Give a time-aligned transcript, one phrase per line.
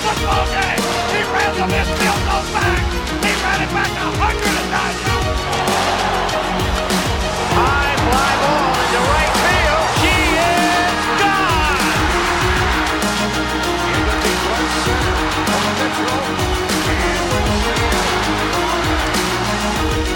[0.00, 2.24] He ran the list, built
[2.56, 2.80] back.
[3.20, 3.90] He ran it back
[7.52, 9.84] High fly ball into right field.
[10.00, 11.84] She is gone.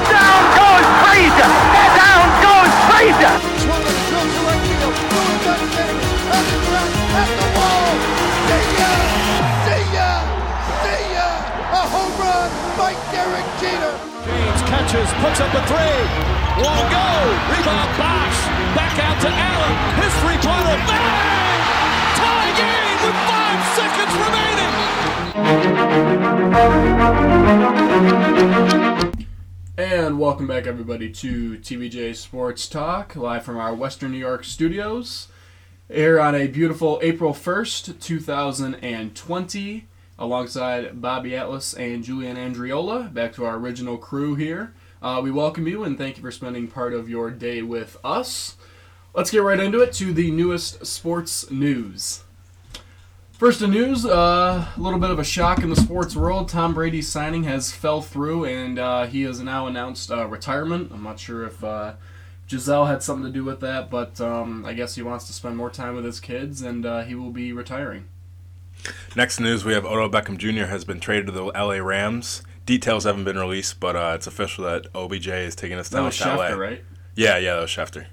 [0.09, 1.53] Down goes Frazier!
[2.01, 3.54] Down goes Frazier!
[14.95, 15.99] Launches, puts up a three.
[16.63, 17.09] Won't go.
[17.51, 18.47] Rebound Bosh.
[18.77, 19.75] Back out to Allen.
[19.99, 20.79] His three-pointer.
[20.87, 21.59] Bang!
[22.15, 24.75] Tie game with five seconds remaining.
[29.77, 35.27] And welcome back, everybody, to TVJ Sports Talk, live from our Western New York studios.
[35.89, 39.89] Here on a beautiful April 1st, 2020,
[40.21, 44.73] alongside Bobby Atlas and Julian Andriola, back to our original crew here.
[45.05, 48.57] Uh, we welcome you and thank you for spending part of your day with us.
[49.13, 52.25] Let's get right into it to the newest sports news.
[53.33, 56.49] First in news, uh, a little bit of a shock in the sports world.
[56.49, 60.91] Tom Brady's signing has fell through, and uh, he has now announced uh, retirement.
[60.91, 61.97] I'm not sure if uh,
[62.47, 65.59] Gisele had something to do with that, but um, I guess he wants to spend
[65.59, 68.07] more time with his kids, and uh, he will be retiring.
[69.15, 70.65] Next news, we have Odell Beckham Jr.
[70.71, 72.43] has been traded to the LA Rams.
[72.67, 76.07] Details haven't been released, but uh, it's official that OBJ is taking us That down
[76.07, 76.49] was to LA.
[76.49, 76.85] Right?
[77.15, 78.07] Yeah, yeah, that was Schefter.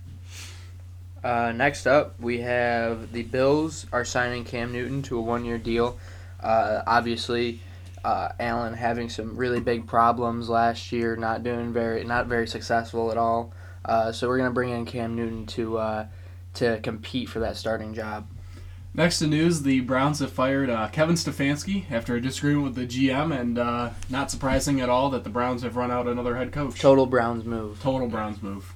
[1.23, 5.97] Uh, next up, we have the Bills are signing Cam Newton to a one-year deal.
[6.41, 7.61] Uh, obviously,
[8.03, 13.11] uh, Allen having some really big problems last year, not doing very, not very successful
[13.11, 13.53] at all.
[13.85, 16.05] Uh, so we're gonna bring in Cam Newton to uh,
[16.55, 18.27] to compete for that starting job.
[18.93, 22.85] Next to news, the Browns have fired uh, Kevin Stefanski after a disagreement with the
[22.85, 26.51] GM, and uh, not surprising at all that the Browns have run out another head
[26.51, 26.79] coach.
[26.79, 27.79] Total Browns move.
[27.81, 28.73] Total Browns move.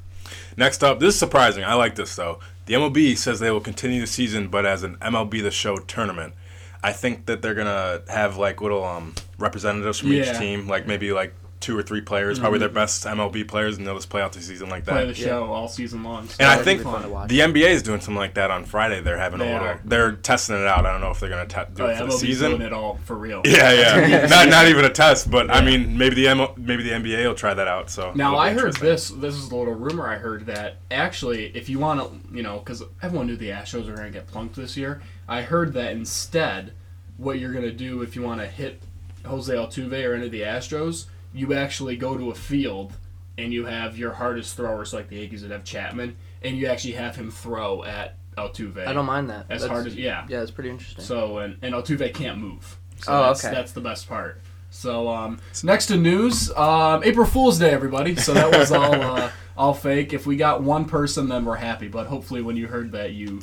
[0.56, 1.66] Next up, this is surprising.
[1.66, 2.40] I like this though.
[2.66, 6.34] The MLB says they will continue the season, but as an MLB The Show tournament.
[6.82, 11.12] I think that they're gonna have like little um, representatives from each team, like maybe
[11.12, 12.62] like two or three players, probably mm-hmm.
[12.62, 14.92] their best MLB players, and they'll just play out the season like that.
[14.92, 16.28] Play the show all season long.
[16.40, 17.30] And I think be fun to watch.
[17.30, 19.02] the NBA is doing something like that on Friday.
[19.02, 19.68] They're having They a little.
[19.68, 19.82] are.
[19.84, 20.86] They're testing it out.
[20.86, 22.52] I don't know if they're gonna te- do oh, it yeah, for the season.
[22.52, 23.42] doing it all for real.
[23.46, 23.72] Yeah,
[24.06, 24.26] yeah.
[24.30, 27.36] not not even a test, but I mean, maybe the M- maybe the NBA will
[27.36, 27.90] try that out.
[27.90, 29.10] So Now I heard this.
[29.10, 32.60] This is a little rumor I heard that actually, if you want to, you know,
[32.60, 35.02] because everyone knew the Astros were going to get plunked this year.
[35.28, 36.74] I heard that instead,
[37.18, 38.82] what you're going to do if you want to hit
[39.26, 42.94] Jose Altuve or any of the Astros, you actually go to a field
[43.38, 46.94] and you have your hardest throwers, like the Yankees that have Chapman, and you actually
[46.94, 48.86] have him throw at Altuve.
[48.88, 49.46] I don't mind that.
[49.50, 50.26] As That's- hard as yeah.
[50.30, 51.04] Yeah, it's pretty interesting.
[51.04, 52.78] So and, and Altuve can't move.
[53.02, 53.54] So Oh, that's, okay.
[53.54, 54.42] that's the best part.
[54.70, 58.16] So um, next to news, um, April Fool's Day, everybody.
[58.16, 60.12] So that was all uh, all fake.
[60.14, 61.88] If we got one person, then we're happy.
[61.88, 63.42] But hopefully, when you heard that, you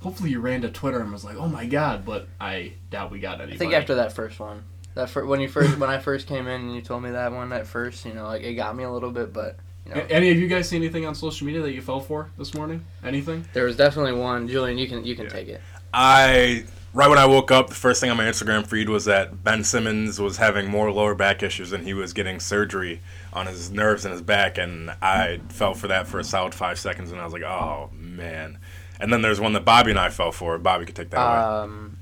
[0.00, 3.18] hopefully you ran to Twitter and was like, "Oh my god!" But I doubt we
[3.18, 3.54] got anybody.
[3.54, 4.62] I think after that first one,
[4.94, 7.32] that fir- when you first when I first came in and you told me that
[7.32, 9.56] one at first, you know, like it got me a little bit, but
[9.86, 12.30] you know, Any of you guys see anything on social media that you fell for
[12.38, 12.84] this morning?
[13.04, 13.44] Anything?
[13.52, 14.48] there was definitely one.
[14.48, 15.60] Julian, you can you can take it.
[15.92, 19.44] I right when I woke up, the first thing on my Instagram feed was that
[19.44, 23.00] Ben Simmons was having more lower back issues and he was getting surgery
[23.32, 26.78] on his nerves and his back, and I fell for that for a solid five
[26.78, 28.58] seconds, and I was like, oh man.
[29.00, 30.56] And then there's one that Bobby and I fell for.
[30.56, 31.64] Bobby could take that away.
[31.64, 31.98] Um,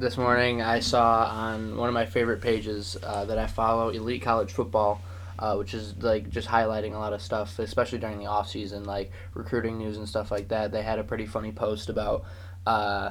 [0.00, 4.22] This morning I saw on one of my favorite pages uh, that I follow, Elite
[4.22, 5.02] College Football,
[5.38, 8.84] uh, which is like just highlighting a lot of stuff, especially during the off season,
[8.84, 10.72] like recruiting news and stuff like that.
[10.72, 12.24] They had a pretty funny post about.
[12.66, 13.10] Uh,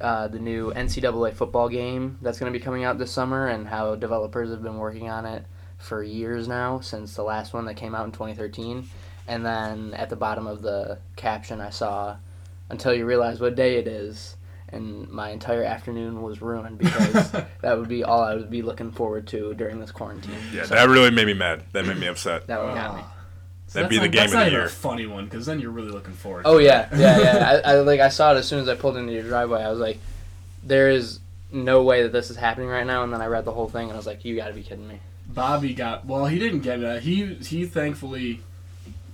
[0.00, 3.68] uh, the new NCAA football game that's going to be coming out this summer, and
[3.68, 5.44] how developers have been working on it
[5.78, 8.88] for years now since the last one that came out in 2013.
[9.28, 12.16] And then at the bottom of the caption, I saw,
[12.68, 14.34] "Until you realize what day it is."
[14.72, 17.30] And my entire afternoon was ruined because
[17.62, 20.34] that would be all I would be looking forward to during this quarantine.
[20.52, 21.64] yeah, So that really made me mad.
[21.72, 22.46] That made me upset.
[22.46, 23.02] that one got me.
[23.04, 23.14] Ah.
[23.66, 24.66] So That'd be the not- game that's of not the even year.
[24.66, 26.42] A funny one, because then you're really looking forward.
[26.44, 26.98] Oh to yeah, it.
[26.98, 27.60] yeah, yeah.
[27.64, 29.62] I, I like I saw it as soon as I pulled into your driveway.
[29.62, 29.98] I was like,
[30.64, 31.20] there is
[31.52, 33.02] no way that this is happening right now.
[33.04, 34.62] And then I read the whole thing and I was like, you got to be
[34.62, 35.00] kidding me.
[35.28, 36.26] Bobby got well.
[36.26, 37.02] He didn't get that.
[37.02, 38.40] He he thankfully,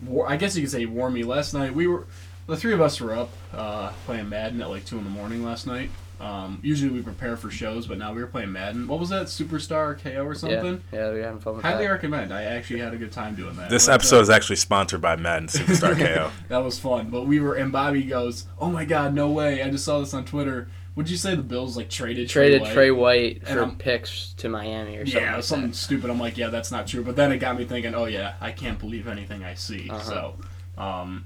[0.05, 1.75] war, I guess you could say, warned me last night.
[1.75, 2.07] We were
[2.47, 5.45] the three of us were up uh, playing Madden at like two in the morning
[5.45, 5.91] last night.
[6.19, 8.89] Um, usually we prepare for shows, but now we were playing Madden.
[8.89, 9.27] What was that?
[9.27, 10.83] Superstar KO or something?
[10.91, 11.91] Yeah, yeah, we're having fun with Highly that.
[11.93, 12.33] recommend.
[12.33, 13.69] I actually had a good time doing that.
[13.69, 16.31] This But, uh, episode is actually sponsored by Madden Superstar KO.
[16.49, 17.11] that was fun.
[17.11, 19.63] But we were, and Bobby goes, "Oh my God, no way!
[19.63, 20.69] I just saw this on Twitter.
[20.95, 22.73] Would you say the Bills like traded Traded White?
[22.73, 25.77] Trey White for I'm- picks to Miami or something Yeah, like something that.
[25.77, 26.09] stupid.
[26.09, 27.05] I'm like, yeah, that's not true.
[27.05, 29.91] But then it got me thinking, oh yeah, I can't believe anything I see.
[29.91, 30.01] Uh-huh.
[30.01, 30.35] So,
[30.83, 31.25] um,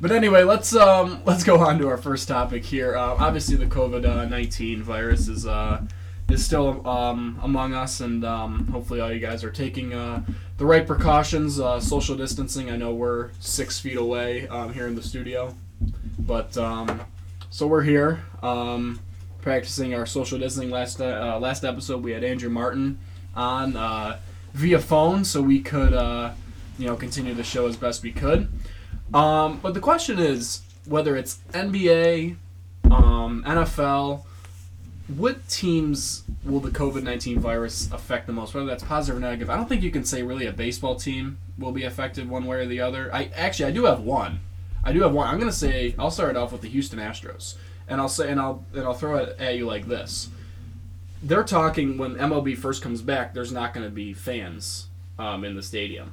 [0.00, 2.96] but anyway, let's um, let's go on to our first topic here.
[2.96, 5.82] Uh, obviously, the COVID nineteen virus is uh,
[6.30, 10.22] is still um, among us, and um, hopefully, all you guys are taking uh,
[10.56, 11.58] the right precautions.
[11.58, 12.70] Uh, social distancing.
[12.70, 15.54] I know we're six feet away um, here in the studio,
[16.18, 17.00] but um,
[17.50, 18.22] so we're here.
[18.42, 19.00] Um,
[19.42, 20.70] practicing our social distancing.
[20.70, 22.98] Last uh, last episode, we had Andrew Martin
[23.34, 23.76] on.
[23.76, 24.18] Uh,
[24.54, 25.92] via phone so we could,
[26.78, 28.48] you know, continue the show as best we could.
[29.14, 32.36] Um, but the question is whether it's NBA,
[32.90, 34.24] um, NFL,
[35.08, 38.54] what teams will the COVID 19 virus affect the most?
[38.54, 39.50] Whether that's positive or negative.
[39.50, 42.58] I don't think you can say really a baseball team will be affected one way
[42.58, 43.12] or the other.
[43.14, 44.40] I Actually, I do have one.
[44.84, 45.26] I do have one.
[45.26, 47.56] I'm going to say, I'll start it off with the Houston Astros.
[47.88, 50.28] And I'll say, and I'll, and I'll throw it at you like this.
[51.22, 54.88] They're talking when MLB first comes back, there's not going to be fans
[55.18, 56.12] um, in the stadium.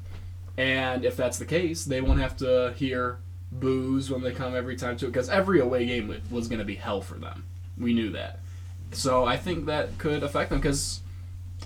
[0.58, 3.20] And if that's the case, they won't have to hear
[3.52, 6.66] boos when they come every time to it because every away game was going to
[6.66, 7.46] be hell for them.
[7.78, 8.40] We knew that.
[8.92, 11.02] So I think that could affect them because,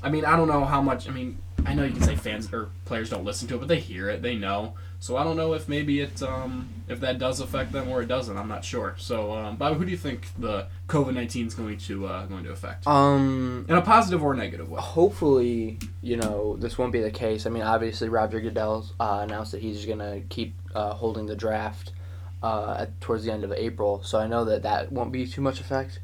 [0.01, 1.07] I mean, I don't know how much.
[1.07, 3.67] I mean, I know you can say fans or players don't listen to it, but
[3.67, 4.73] they hear it, they know.
[5.01, 8.07] So I don't know if maybe it um, if that does affect them or it
[8.07, 8.37] doesn't.
[8.37, 8.95] I'm not sure.
[8.97, 12.43] So um, Bobby, who do you think the COVID nineteen is going to uh, going
[12.43, 12.85] to affect?
[12.85, 14.81] Um, in a positive or negative way.
[14.81, 17.45] Hopefully, you know this won't be the case.
[17.45, 21.35] I mean, obviously Roger Goodell uh, announced that he's going to keep uh, holding the
[21.35, 21.93] draft
[22.43, 24.03] uh, at, towards the end of April.
[24.03, 25.99] So I know that that won't be too much effect.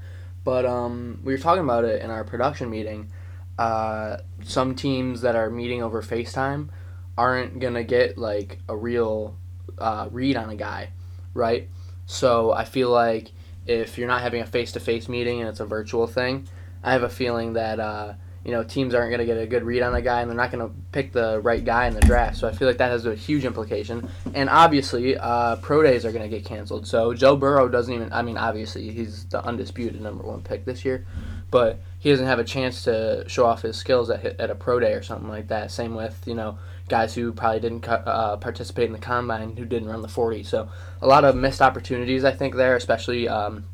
[0.45, 3.11] But um, we were talking about it in our production meeting.
[3.57, 6.69] Uh, some teams that are meeting over FaceTime
[7.17, 9.37] aren't gonna get like a real
[9.77, 10.89] uh, read on a guy,
[11.33, 11.69] right?
[12.05, 13.31] So I feel like
[13.65, 16.47] if you're not having a face-to-face meeting and it's a virtual thing,
[16.83, 18.13] I have a feeling that uh,
[18.43, 20.37] you know teams aren't going to get a good read on a guy and they're
[20.37, 22.37] not going to pick the right guy in the draft.
[22.37, 24.07] So I feel like that has a huge implication.
[24.35, 26.85] And obviously, uh, pro days are going to get canceled.
[26.85, 28.13] So Joe Burrow doesn't even.
[28.13, 31.07] I mean, obviously he's the undisputed number one pick this year,
[31.49, 34.79] but he doesn't have a chance to show off his skills at at a pro
[34.79, 35.71] day or something like that.
[35.71, 39.89] Same with you know guys who probably didn't uh, participate in the combine who didn't
[39.89, 40.43] run the 40.
[40.43, 40.69] So
[41.01, 43.27] a lot of missed opportunities I think there, especially.
[43.27, 43.65] Um,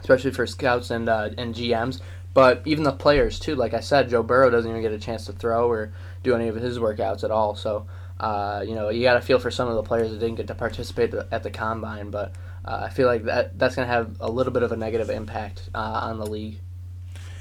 [0.00, 2.00] especially for scouts and uh, and GMs
[2.38, 5.26] but even the players too, like I said, Joe Burrow doesn't even get a chance
[5.26, 7.56] to throw or do any of his workouts at all.
[7.56, 7.86] So
[8.20, 10.46] uh, you know you got to feel for some of the players that didn't get
[10.46, 12.10] to participate at the combine.
[12.10, 12.34] But
[12.64, 15.10] uh, I feel like that that's going to have a little bit of a negative
[15.10, 16.60] impact uh, on the league.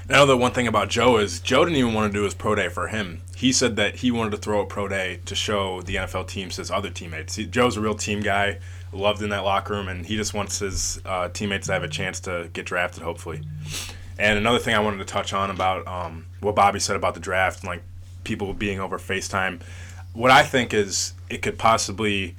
[0.10, 2.56] Now the one thing about Joe is Joe didn't even want to do his pro
[2.56, 3.22] day for him.
[3.36, 6.56] He said that he wanted to throw a pro day to show the NFL teams
[6.56, 7.36] his other teammates.
[7.36, 8.60] He, Joe's a real team guy,
[8.94, 11.90] loved in that locker room, and he just wants his uh, teammates to have a
[11.90, 13.42] chance to get drafted, hopefully.
[14.18, 17.20] And another thing I wanted to touch on about um, what Bobby said about the
[17.20, 17.84] draft, and, like
[18.24, 19.62] people being over FaceTime.
[20.14, 22.36] What I think is it could possibly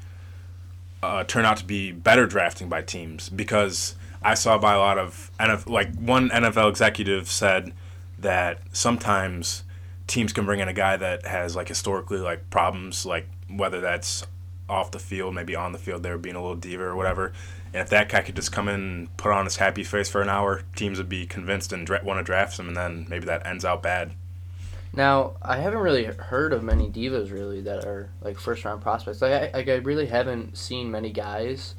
[1.02, 4.98] uh, turn out to be better drafting by teams because I saw by a lot
[4.98, 7.72] of NFL, like one NFL executive said
[8.18, 9.62] that sometimes
[10.06, 14.26] teams can bring in a guy that has like historically like problems, like whether that's
[14.68, 17.32] off the field, maybe on the field, they're being a little diva or whatever.
[17.72, 20.22] And if that guy could just come in and put on his happy face for
[20.22, 23.26] an hour, teams would be convinced and dra- want to draft him, and then maybe
[23.26, 24.12] that ends out bad.
[24.94, 29.20] Now, I haven't really heard of many divas really that are like first round prospects.
[29.20, 31.74] Like I, like I really haven't seen many guys.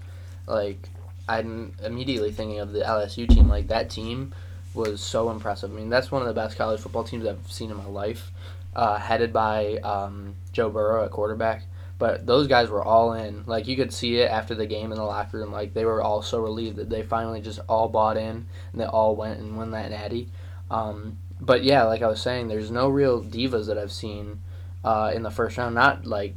[0.46, 0.90] Like
[1.30, 3.48] I'm immediately thinking of the LSU team.
[3.48, 4.34] Like that team
[4.74, 5.72] was so impressive.
[5.72, 8.32] I mean, that's one of the best college football teams I've seen in my life.
[8.76, 11.64] Uh, headed by um, Joe Burrow at quarterback.
[11.98, 13.44] But those guys were all in.
[13.46, 15.52] Like you could see it after the game in the locker room.
[15.52, 18.86] Like they were all so relieved that they finally just all bought in and they
[18.86, 20.30] all went and won that natty.
[20.72, 24.40] Um, but yeah, like I was saying, there's no real divas that I've seen
[24.84, 25.76] uh, in the first round.
[25.76, 26.36] Not like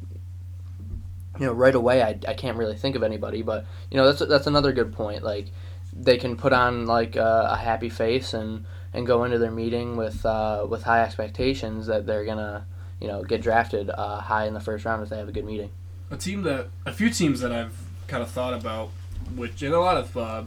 [1.42, 2.02] you know right away.
[2.02, 5.22] I, I can't really think of anybody, but you know that's that's another good point.
[5.22, 5.46] Like
[5.92, 9.96] they can put on like a, a happy face and and go into their meeting
[9.96, 12.66] with uh, with high expectations that they're gonna
[13.02, 15.44] you know, get drafted uh, high in the first round if they have a good
[15.44, 15.70] meeting.
[16.12, 18.90] A team that, a few teams that I've kind of thought about,
[19.34, 20.44] which in a lot of uh,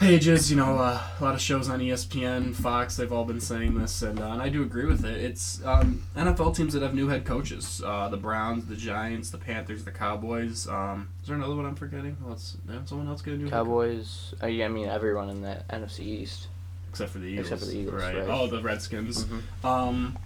[0.00, 3.78] pages, you know, uh, a lot of shows on ESPN, Fox, they've all been saying
[3.78, 5.22] this, and, uh, and I do agree with it.
[5.22, 9.38] It's um, NFL teams that have new head coaches: uh, the Browns, the Giants, the
[9.38, 10.66] Panthers, the Cowboys.
[10.66, 12.16] Um, is there another one I'm forgetting?
[12.22, 14.34] What's someone else get a new Cowboys?
[14.42, 16.48] Uh, yeah, I mean everyone in the NFC East,
[16.88, 17.46] except for the Eagles.
[17.46, 18.16] Except for the Eagles, right?
[18.16, 18.28] right.
[18.28, 19.24] Oh, the Redskins.
[19.24, 19.66] Mm-hmm.
[19.66, 20.18] Um,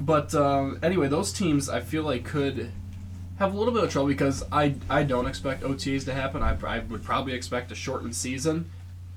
[0.00, 2.70] but um, anyway, those teams I feel like could
[3.38, 6.42] have a little bit of trouble because I, I don't expect OTAs to happen.
[6.42, 8.70] I, I would probably expect a shortened season.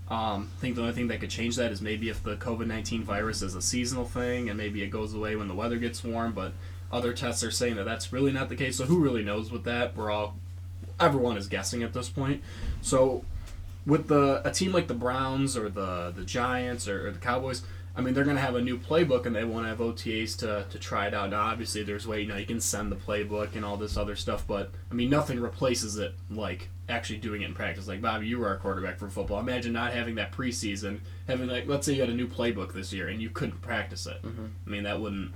[0.09, 2.67] Um, I think the only thing that could change that is maybe if the COVID
[2.67, 6.03] 19 virus is a seasonal thing and maybe it goes away when the weather gets
[6.03, 6.53] warm, but
[6.91, 8.77] other tests are saying that that's really not the case.
[8.77, 9.97] So who really knows with that?
[9.97, 10.35] We're all,
[10.99, 12.41] everyone is guessing at this point.
[12.81, 13.25] So
[13.85, 17.63] with the a team like the Browns or the, the Giants or, or the Cowboys,
[17.97, 20.37] I mean, they're going to have a new playbook and they want to have OTAs
[20.37, 21.31] to, to try it out.
[21.31, 24.15] Now, obviously, there's way, you know, you can send the playbook and all this other
[24.15, 27.87] stuff, but, I mean, nothing replaces it like actually doing it in practice.
[27.87, 29.39] Like, Bobby, you were our quarterback for football.
[29.39, 32.93] Imagine not having that preseason, having, like, let's say you had a new playbook this
[32.93, 34.21] year and you couldn't practice it.
[34.21, 34.45] Mm-hmm.
[34.65, 35.31] I mean, that wouldn't,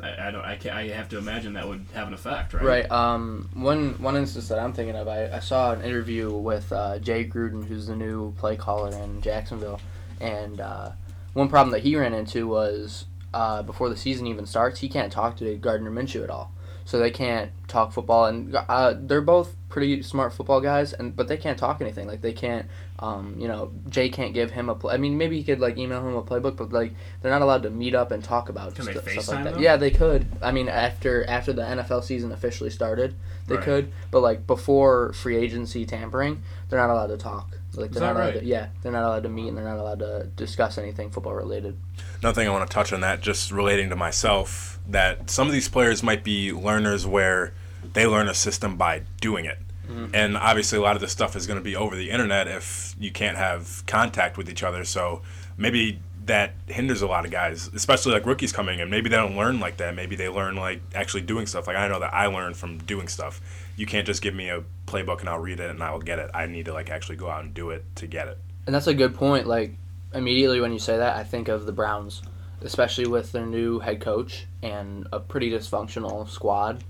[0.00, 0.44] I, I don't.
[0.44, 0.74] I, can't.
[0.74, 2.64] I have to imagine that would have an effect, right?
[2.64, 2.90] Right.
[2.90, 6.98] Um, one one instance that I'm thinking of, I, I saw an interview with uh,
[7.00, 9.78] Jay Gruden, who's the new play caller in Jacksonville,
[10.20, 10.92] and uh,
[11.32, 15.12] one problem that he ran into was uh, before the season even starts, he can't
[15.12, 16.52] talk to Gardner Minshew at all.
[16.84, 21.28] So they can't talk football, and uh, they're both pretty smart football guys, and but
[21.28, 22.08] they can't talk anything.
[22.08, 22.66] Like they can't,
[22.98, 24.94] um, you know, Jay can't give him a play.
[24.94, 27.62] I mean, maybe he could like email him a playbook, but like they're not allowed
[27.62, 29.52] to meet up and talk about they stuff FaceTime like that.
[29.54, 29.62] them?
[29.62, 30.26] Yeah, they could.
[30.42, 33.14] I mean, after after the NFL season officially started,
[33.46, 33.64] they Right.
[33.64, 33.92] could.
[34.10, 37.58] But like before free agency tampering, they're not allowed to talk.
[37.74, 38.40] Like they're that not allowed right?
[38.40, 41.34] to, yeah, they're not allowed to meet and they're not allowed to discuss anything football
[41.34, 41.76] related.
[42.20, 45.52] Another thing I want to touch on that, just relating to myself, that some of
[45.52, 47.52] these players might be learners where
[47.92, 49.58] they learn a system by doing it.
[49.88, 50.14] Mm-hmm.
[50.14, 52.94] And obviously, a lot of this stuff is going to be over the internet if
[52.98, 54.84] you can't have contact with each other.
[54.84, 55.22] So
[55.56, 58.88] maybe that hinders a lot of guys, especially like rookies coming in.
[58.90, 59.94] Maybe they don't learn like that.
[59.94, 61.66] Maybe they learn like actually doing stuff.
[61.66, 63.40] Like I know that I learned from doing stuff.
[63.76, 66.18] You can't just give me a playbook and I'll read it and I will get
[66.18, 66.30] it.
[66.34, 68.38] I need to like actually go out and do it to get it.
[68.66, 69.46] And that's a good point.
[69.46, 69.76] Like
[70.14, 72.22] immediately when you say that, I think of the Browns,
[72.60, 76.84] especially with their new head coach and a pretty dysfunctional squad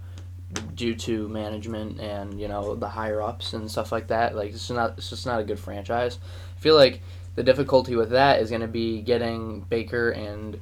[0.75, 4.35] due to management and you know the higher ups and stuff like that.
[4.35, 6.19] Like it's not it's just not a good franchise.
[6.57, 7.03] I feel like
[7.37, 10.61] the difficulty with that is going to be getting Baker and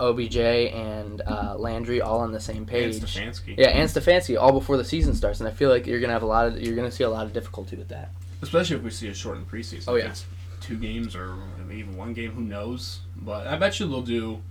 [0.00, 3.00] OBJ and uh, Landry all on the same And page.
[3.00, 3.56] Stefanski.
[3.56, 6.22] Yeah, and Stefanski all before the season starts, and I feel like you're gonna have
[6.22, 8.10] a lot of you're gonna see a lot of difficulty with that.
[8.42, 9.84] Especially if we see a shortened preseason.
[9.88, 10.10] Oh, yeah.
[10.10, 10.26] it's
[10.60, 11.34] two games or
[11.72, 13.00] even one game, who knows?
[13.16, 14.42] But I bet you they'll do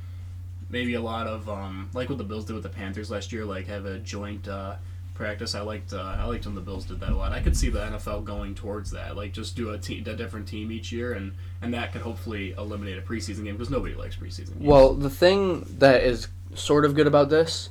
[0.69, 3.45] maybe a lot of um, like what the Bills did with the Panthers last year,
[3.45, 4.75] like have a joint uh,
[5.15, 5.55] practice.
[5.55, 7.31] I liked uh, I liked when the Bills did that a lot.
[7.31, 10.47] I could see the NFL going towards that, like just do a, te- a different
[10.47, 14.15] team each year, and and that could hopefully eliminate a preseason game because nobody likes
[14.15, 14.59] preseason games.
[14.59, 17.69] Well, the thing that is sort of good about this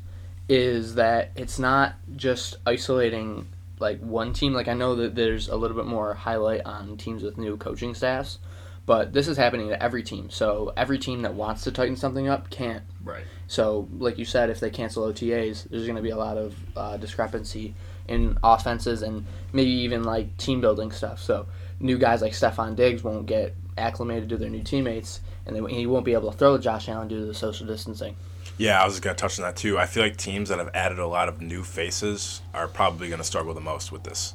[0.48, 3.46] is that it's not just isolating
[3.78, 4.52] like one team.
[4.52, 7.94] Like I know that there's a little bit more highlight on teams with new coaching
[7.94, 8.38] staffs,
[8.86, 10.30] but this is happening to every team.
[10.30, 12.84] So every team that wants to tighten something up can't.
[13.02, 13.24] right.
[13.46, 16.56] So, like you said, if they cancel OTAs, there's going to be a lot of
[16.76, 17.74] uh, discrepancy
[18.08, 21.20] in offenses and maybe even like team building stuff.
[21.20, 21.46] So,
[21.78, 25.86] new guys like Stefon Diggs won't get acclimated to their new teammates, and they, he
[25.86, 28.16] won't be able to throw to Josh Allen due to the social distancing.
[28.56, 29.78] Yeah, I was just gonna touch on that too.
[29.78, 33.24] I feel like teams that have added a lot of new faces are probably gonna
[33.24, 34.34] struggle the most with this.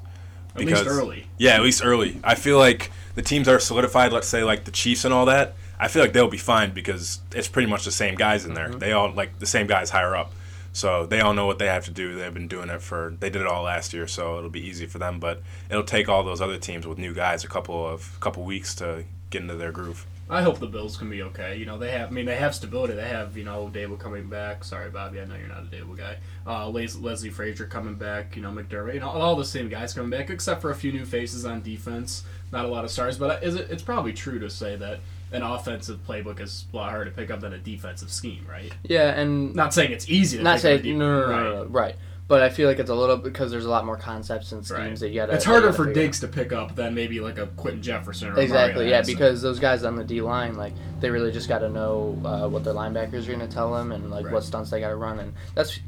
[0.55, 1.27] At least early.
[1.37, 2.19] Yeah, at least early.
[2.23, 5.25] I feel like the teams that are solidified, let's say like the Chiefs and all
[5.25, 8.53] that, I feel like they'll be fine because it's pretty much the same guys in
[8.53, 8.69] there.
[8.69, 8.79] Mm-hmm.
[8.79, 10.31] They all like the same guys higher up.
[10.71, 12.15] So they all know what they have to do.
[12.15, 14.85] They've been doing it for they did it all last year, so it'll be easy
[14.85, 18.17] for them, but it'll take all those other teams with new guys a couple of
[18.21, 20.05] couple weeks to get into their groove.
[20.31, 21.57] I hope the Bills can be okay.
[21.57, 22.09] You know, they have.
[22.09, 22.93] I mean, they have stability.
[22.93, 24.63] They have, you know, Daboll coming back.
[24.63, 25.19] Sorry, Bobby.
[25.19, 26.17] I know you're not a Daboll guy.
[26.45, 28.35] Uh, Les- Leslie Frazier coming back.
[28.35, 28.93] You know, McDermott.
[28.93, 31.63] You know, all the same guys coming back, except for a few new faces on
[31.63, 32.25] defense.
[32.51, 33.69] Not a lot of stars, but is it?
[33.69, 34.99] It's probably true to say that
[35.31, 38.73] an offensive playbook is a lot harder to pick up than a defensive scheme, right?
[38.83, 40.37] Yeah, and Not saying it's easy.
[40.37, 41.43] To not saying no, no, no, right.
[41.43, 41.95] no, no, right.
[42.29, 44.79] But I feel like it's a little because there's a lot more concepts and schemes
[44.79, 44.99] Right.
[44.99, 45.33] that you gotta.
[45.33, 46.05] It's harder gotta for figure out.
[46.05, 48.97] Diggs to pick up than maybe like a Quinton Jefferson or a Exactly, Mario yeah,
[48.99, 49.15] Addison.
[49.15, 52.47] because those guys on the D line, like, they really just got to know uh,
[52.47, 54.33] what their linebackers are going to tell them and, like, Right.
[54.35, 55.17] what stunts they got to run.
[55.19, 55.79] And that's,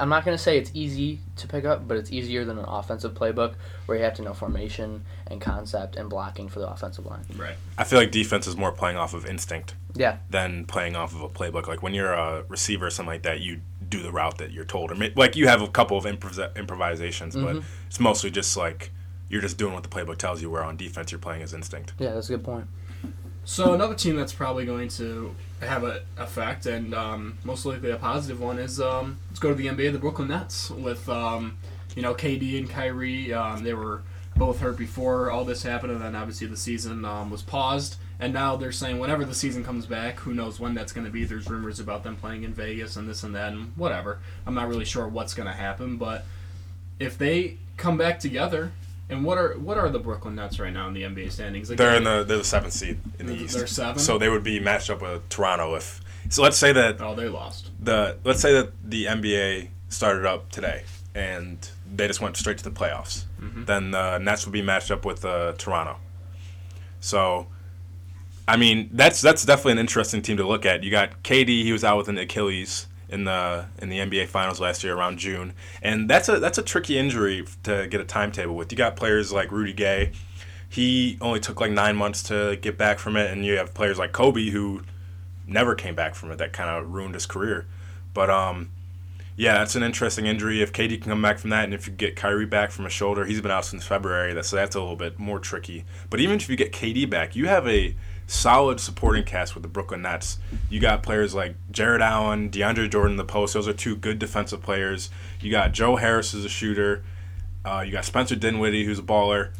[0.00, 2.64] I'm not going to say it's easy to pick up, but it's easier than an
[2.66, 3.54] offensive playbook
[3.86, 7.24] where you have to know formation and concept and blocking for the offensive line.
[7.36, 7.54] right.
[7.78, 9.74] I feel like defense is more playing off of instinct.
[9.96, 11.68] Yeah, than playing off of a playbook.
[11.68, 13.60] Like when you're a receiver or something like that, you
[13.96, 17.36] do the route that you're told, or like you have a couple of improv- improvisations,
[17.36, 18.90] but it's mostly just like
[19.28, 20.50] you're just doing what the playbook tells you.
[20.50, 21.94] Where on defense, you're playing as instinct.
[21.98, 22.66] yeah, that's a good point.
[23.44, 27.96] So another team that's probably going to have an effect, and um, most likely a
[27.96, 31.56] positive one, is um, let's go to the NBA, the Brooklyn Nets, with um,
[31.94, 33.32] you know KD and Kyrie.
[33.32, 34.02] Um, they were
[34.36, 37.96] both hurt before all this happened, and then obviously the season um, was paused.
[38.18, 41.12] And now they're saying whenever the season comes back, who knows when that's going to
[41.12, 41.24] be.
[41.24, 44.20] There's rumors about them playing in Vegas and this and that and whatever.
[44.46, 46.24] I'm not really sure what's going to happen, but
[46.98, 48.72] if they come back together,
[49.10, 51.68] and what are what are the Brooklyn Nets right now in the NBA standings?
[51.68, 53.56] Like, They're in the they're the seventh seed in the East.
[53.56, 53.98] they're seven?
[53.98, 56.00] So they would be matched up with Toronto if.
[56.30, 57.70] So let's say that oh, they lost.
[57.80, 62.64] the let's say that the NBA started up today and they just went straight to
[62.64, 63.24] the playoffs.
[63.64, 65.96] Then the Nets would be matched up with uh, Toronto.
[67.00, 67.48] So,
[68.48, 70.82] I mean, that's that's definitely an interesting team to look at.
[70.84, 74.60] You got KD; he was out with an Achilles in the in the NBA Finals
[74.60, 78.54] last year around June, and that's a that's a tricky injury to get a timetable
[78.54, 78.72] with.
[78.72, 80.12] You got players like Rudy Gay;
[80.68, 83.98] he only took like nine months to get back from it, and you have players
[83.98, 84.82] like Kobe who
[85.46, 86.38] never came back from it.
[86.38, 87.66] That kind of ruined his career.
[88.14, 88.70] But um,
[89.36, 90.62] Yeah, that's an interesting injury.
[90.62, 92.90] If KD can come back from that, and if you get Kyrie back from a
[92.90, 94.32] shoulder, he's been out since February.
[94.32, 95.84] That's that's a little bit more tricky.
[96.08, 99.68] But even if you get KD back, you have a solid supporting cast with the
[99.68, 100.38] Brooklyn Nets.
[100.70, 103.54] You got players like Jarrett Allen, DeAndre Jordan, the post.
[103.54, 105.10] Those are two good defensive players.
[105.40, 107.04] You got Joe Harris as a shooter.
[107.64, 109.52] Uh, you got Spencer Dinwiddie, who's a baller.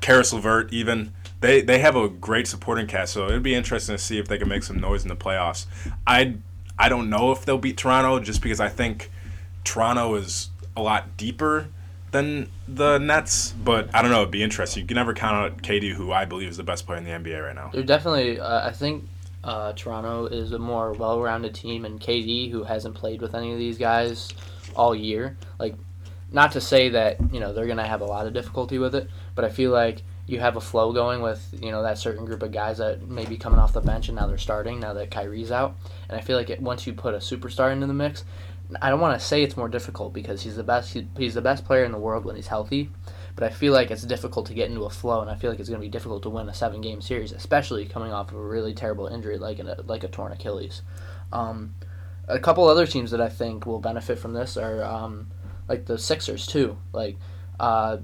[0.00, 3.12] Caris LeVert, even they they have a great supporting cast.
[3.12, 5.66] So it'd be interesting to see if they can make some noise in the playoffs.
[6.06, 6.36] I
[6.80, 9.10] I don't know if they'll beat Toronto just because I think
[9.64, 11.68] Toronto is a lot deeper
[12.10, 14.20] than the Nets, but I don't know.
[14.20, 14.80] It'd be interesting.
[14.80, 17.10] You can never count out KD, who I believe is the best player in the
[17.10, 17.68] NBA right now.
[17.70, 18.40] They're definitely.
[18.40, 19.06] Uh, I think
[19.44, 23.58] uh, Toronto is a more well-rounded team, and KD, who hasn't played with any of
[23.58, 24.32] these guys
[24.74, 25.74] all year, like,
[26.32, 29.10] not to say that you know they're gonna have a lot of difficulty with it,
[29.34, 32.42] but I feel like you have a flow going with you know that certain group
[32.42, 35.10] of guys that may be coming off the bench and now they're starting now that
[35.10, 35.76] Kyrie's out,
[36.08, 38.24] and I feel like it, once you put a superstar into the mix,
[38.80, 40.92] I don't want to say it's more difficult because he's the best.
[40.92, 42.90] He, he's the best player in the world when he's healthy,
[43.34, 45.58] but I feel like it's difficult to get into a flow, and I feel like
[45.58, 48.42] it's going to be difficult to win a seven-game series, especially coming off of a
[48.42, 50.82] really terrible injury like a like a torn Achilles.
[51.32, 51.74] Um,
[52.28, 55.28] a couple other teams that I think will benefit from this are um,
[55.68, 56.78] like the Sixers too.
[56.92, 57.16] Like
[57.58, 57.98] uh,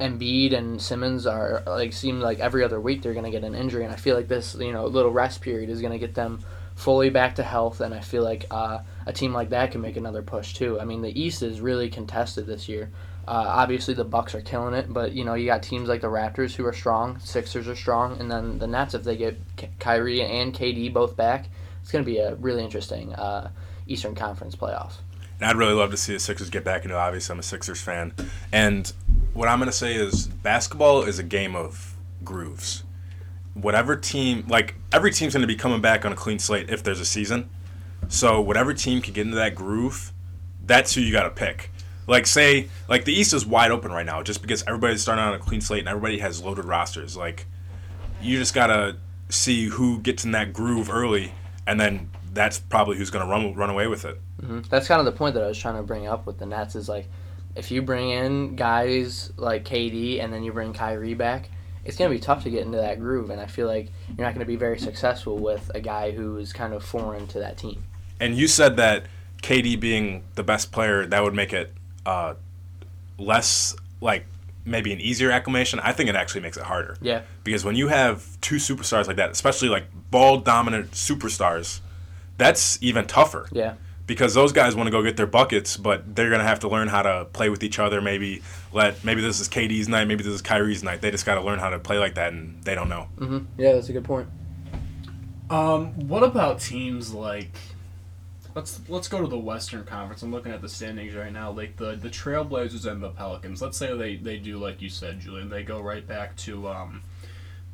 [0.00, 3.84] Embiid and Simmons are like seem like every other week they're to get an injury,
[3.84, 6.40] and I feel like this you know little rest period is to get them
[6.74, 9.96] fully back to health, and I feel like uh, a team like that can make
[9.96, 10.80] another push too.
[10.80, 12.90] I mean, the East is really contested this year.
[13.28, 16.08] Uh, obviously, the Bucks are killing it, but you know you got teams like the
[16.08, 19.38] Raptors who are strong, Sixers are strong, and then the Nets if they get
[19.78, 21.46] Kyrie and KD both back,
[21.82, 23.50] it's to be a really interesting uh,
[23.86, 24.94] Eastern Conference playoff.
[25.38, 26.96] And I'd really love to see the Sixers get back into.
[26.96, 28.14] Obviously, I'm a Sixers fan,
[28.52, 28.92] and
[29.34, 32.84] what I'm gonna say is basketball is a game of grooves.
[33.54, 37.00] Whatever team, like every team's gonna be coming back on a clean slate if there's
[37.00, 37.50] a season.
[38.08, 40.12] So whatever team can get into that groove,
[40.64, 41.70] that's who you gotta pick.
[42.06, 45.34] Like say, like the East is wide open right now, just because everybody's starting on
[45.34, 47.16] a clean slate and everybody has loaded rosters.
[47.16, 47.46] Like
[48.20, 48.96] you just gotta
[49.28, 51.32] see who gets in that groove early,
[51.66, 54.20] and then that's probably who's gonna run run away with it.
[54.42, 54.60] Mm-hmm.
[54.70, 56.74] That's kind of the point that I was trying to bring up with the Nets
[56.74, 57.08] is like,
[57.56, 61.50] if you bring in guys like KD and then you bring Kyrie back,
[61.84, 63.30] it's going to be tough to get into that groove.
[63.30, 66.36] And I feel like you're not going to be very successful with a guy who
[66.36, 67.84] is kind of foreign to that team.
[68.20, 69.06] And you said that
[69.42, 71.72] KD being the best player, that would make it
[72.04, 72.34] uh,
[73.18, 74.26] less like
[74.64, 75.80] maybe an easier acclimation.
[75.80, 76.96] I think it actually makes it harder.
[77.00, 77.22] Yeah.
[77.44, 81.80] Because when you have two superstars like that, especially like ball dominant superstars,
[82.36, 83.48] that's even tougher.
[83.52, 83.74] Yeah.
[84.10, 86.88] Because those guys want to go get their buckets, but they're gonna have to learn
[86.88, 88.00] how to play with each other.
[88.00, 88.42] Maybe
[88.72, 91.00] let maybe this is KD's night, maybe this is Kyrie's night.
[91.00, 93.06] They just got to learn how to play like that, and they don't know.
[93.18, 93.38] Mm-hmm.
[93.56, 94.28] Yeah, that's a good point.
[95.48, 97.56] Um, what about teams like?
[98.56, 100.24] Let's let's go to the Western Conference.
[100.24, 101.52] I'm looking at the standings right now.
[101.52, 103.62] Like the the Trailblazers and the Pelicans.
[103.62, 105.48] Let's say they they do like you said, Julian.
[105.48, 107.04] They go right back to um,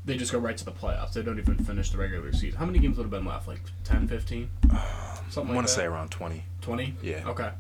[0.07, 1.13] they just go right to the playoffs.
[1.13, 2.59] They don't even finish the regular season.
[2.59, 3.49] How many games would have been left?
[3.49, 4.49] Like 10, 15?
[5.29, 6.45] Something I want to say around twenty.
[6.63, 6.95] 20?
[7.03, 7.25] Yeah.
[7.27, 7.51] Okay.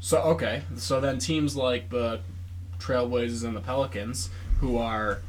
[0.00, 0.62] So okay.
[0.76, 2.20] So then teams like the
[2.78, 5.20] Trailblazers and the Pelicans who are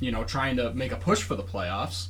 [0.00, 2.08] you know trying to make a push for the playoffs.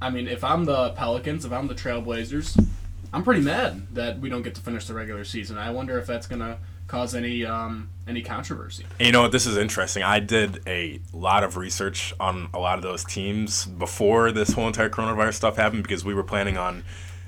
[0.00, 2.64] I mean, if I'm the Pelicans, if I'm the Trailblazers,
[3.12, 5.58] I'm pretty mad that we don't get to finish the regular season.
[5.58, 8.84] I wonder if that's going to cause any um, any controversy.
[8.98, 9.32] You know what?
[9.32, 10.02] This is interesting.
[10.02, 14.66] I did a lot of research on a lot of those teams before this whole
[14.66, 16.84] entire coronavirus stuff happened because we were planning on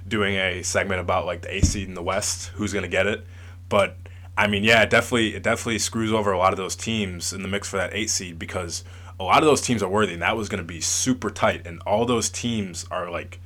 [0.06, 3.06] doing a segment about like the A seed in the West, who's going to get
[3.06, 3.26] it.
[3.68, 3.96] But
[4.36, 7.42] I mean, yeah, it definitely it definitely screws over a lot of those teams in
[7.42, 8.84] the mix for that eight seed because
[9.18, 11.66] a lot of those teams are worthy, and that was going to be super tight.
[11.66, 13.40] And all those teams are like,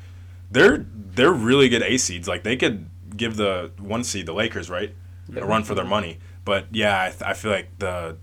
[0.51, 2.27] they're they're really good A seeds.
[2.27, 4.95] Like they could give the one seed, the Lakers, right,
[5.37, 6.19] a run for their money.
[6.45, 8.17] But yeah, I, th- I feel like the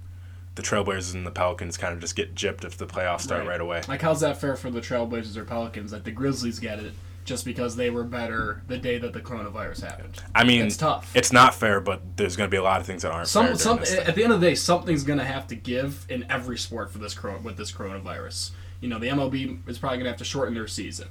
[0.56, 3.50] the Trailblazers and the Pelicans kind of just get gypped if the playoffs start right,
[3.50, 3.62] Right.
[3.62, 3.82] away.
[3.88, 6.94] Like, how's that fair for the Trailblazers or Pelicans that the Grizzlies get it
[7.26, 10.20] just because they were better the day that the coronavirus happened?
[10.34, 11.12] I mean, It's tough.
[11.16, 13.48] It's not fair, but there's going to be a lot of things that aren't Some,
[13.48, 13.56] fair.
[13.56, 16.58] some, at the end of the day, something's going to have to give in every
[16.58, 18.50] sport for this with this coronavirus.
[18.82, 21.10] You know, the MLB is probably going to have to shorten their season.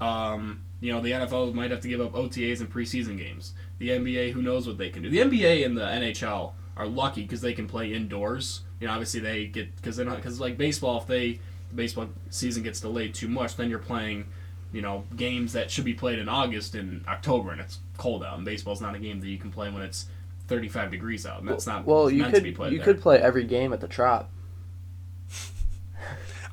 [0.00, 3.54] Um, you know, the NFL might have to give up OTAs and preseason games.
[3.78, 5.10] The NBA, who knows what they can do.
[5.10, 8.62] The NBA and the NHL are lucky because they can play indoors.
[8.80, 12.08] You know, obviously they get because they're not because like baseball, if they the baseball
[12.30, 14.26] season gets delayed too much, then you're playing,
[14.72, 18.36] you know, games that should be played in August and October, and it's cold out.
[18.36, 20.06] And baseball's not a game that you can play when it's
[20.48, 22.84] 35 degrees out, and that's not Well, you meant could to be played you there.
[22.86, 24.30] could play every game at the Trop.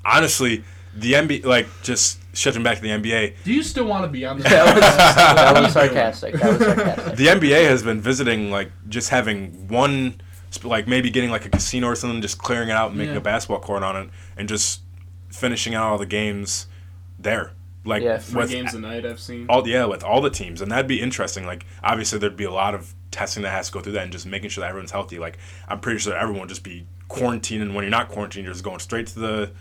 [0.05, 0.63] honestly,
[0.95, 4.25] the NBA, like, just shifting back to the NBA, Do you still want to be
[4.25, 6.35] on the That was, that was sarcastic.
[6.35, 7.15] That was sarcastic.
[7.17, 10.21] the NBA has been visiting like just having one,
[10.63, 13.19] like maybe getting like a casino or something, just clearing it out and making Yeah.
[13.19, 14.81] a basketball court on it, and just
[15.29, 16.67] finishing out all the games
[17.19, 17.53] there.
[17.83, 19.47] Like Yeah, Three with games a night I've seen.
[19.49, 21.45] all yeah with all the teams, and that'd be interesting.
[21.45, 24.11] Like obviously there'd be a lot of testing that has to go through that, and
[24.11, 25.17] just making sure that everyone's healthy.
[25.19, 28.53] Like I'm pretty sure everyone would just be quarantined, and when you're not quarantined, you're
[28.53, 29.51] just going straight to the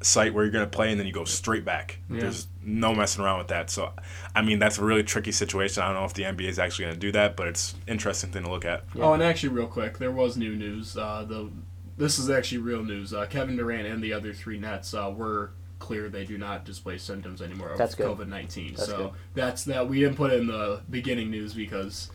[0.00, 1.98] site where you're gonna play, and then you go straight back.
[2.08, 2.20] Yeah.
[2.20, 3.70] There's no messing around with that.
[3.70, 3.92] So
[4.34, 5.82] I mean that's a really tricky situation.
[5.82, 8.44] I don't know if the NBA is actually gonna do that, but it's interesting thing
[8.44, 8.84] to look at.
[8.96, 10.96] Oh, and actually, real quick, there was new news.
[10.96, 11.50] Uh, the
[11.96, 13.12] this is actually real news.
[13.12, 16.98] Uh, Kevin Durant and the other three Nets uh, were clear they do not display
[16.98, 18.76] symptoms anymore of COVID nineteen.
[18.76, 19.10] So good.
[19.34, 19.88] that's that.
[19.88, 22.10] We didn't put it in the beginning news because,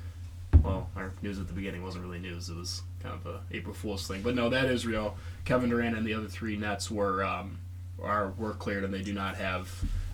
[0.64, 2.50] well, our news at the beginning wasn't really news.
[2.50, 4.22] It was kind of a April Fool's thing.
[4.22, 5.18] But no, that is real.
[5.46, 7.60] Kevin Durant and the other three Nets were um,
[8.04, 9.70] are were cleared and they do not have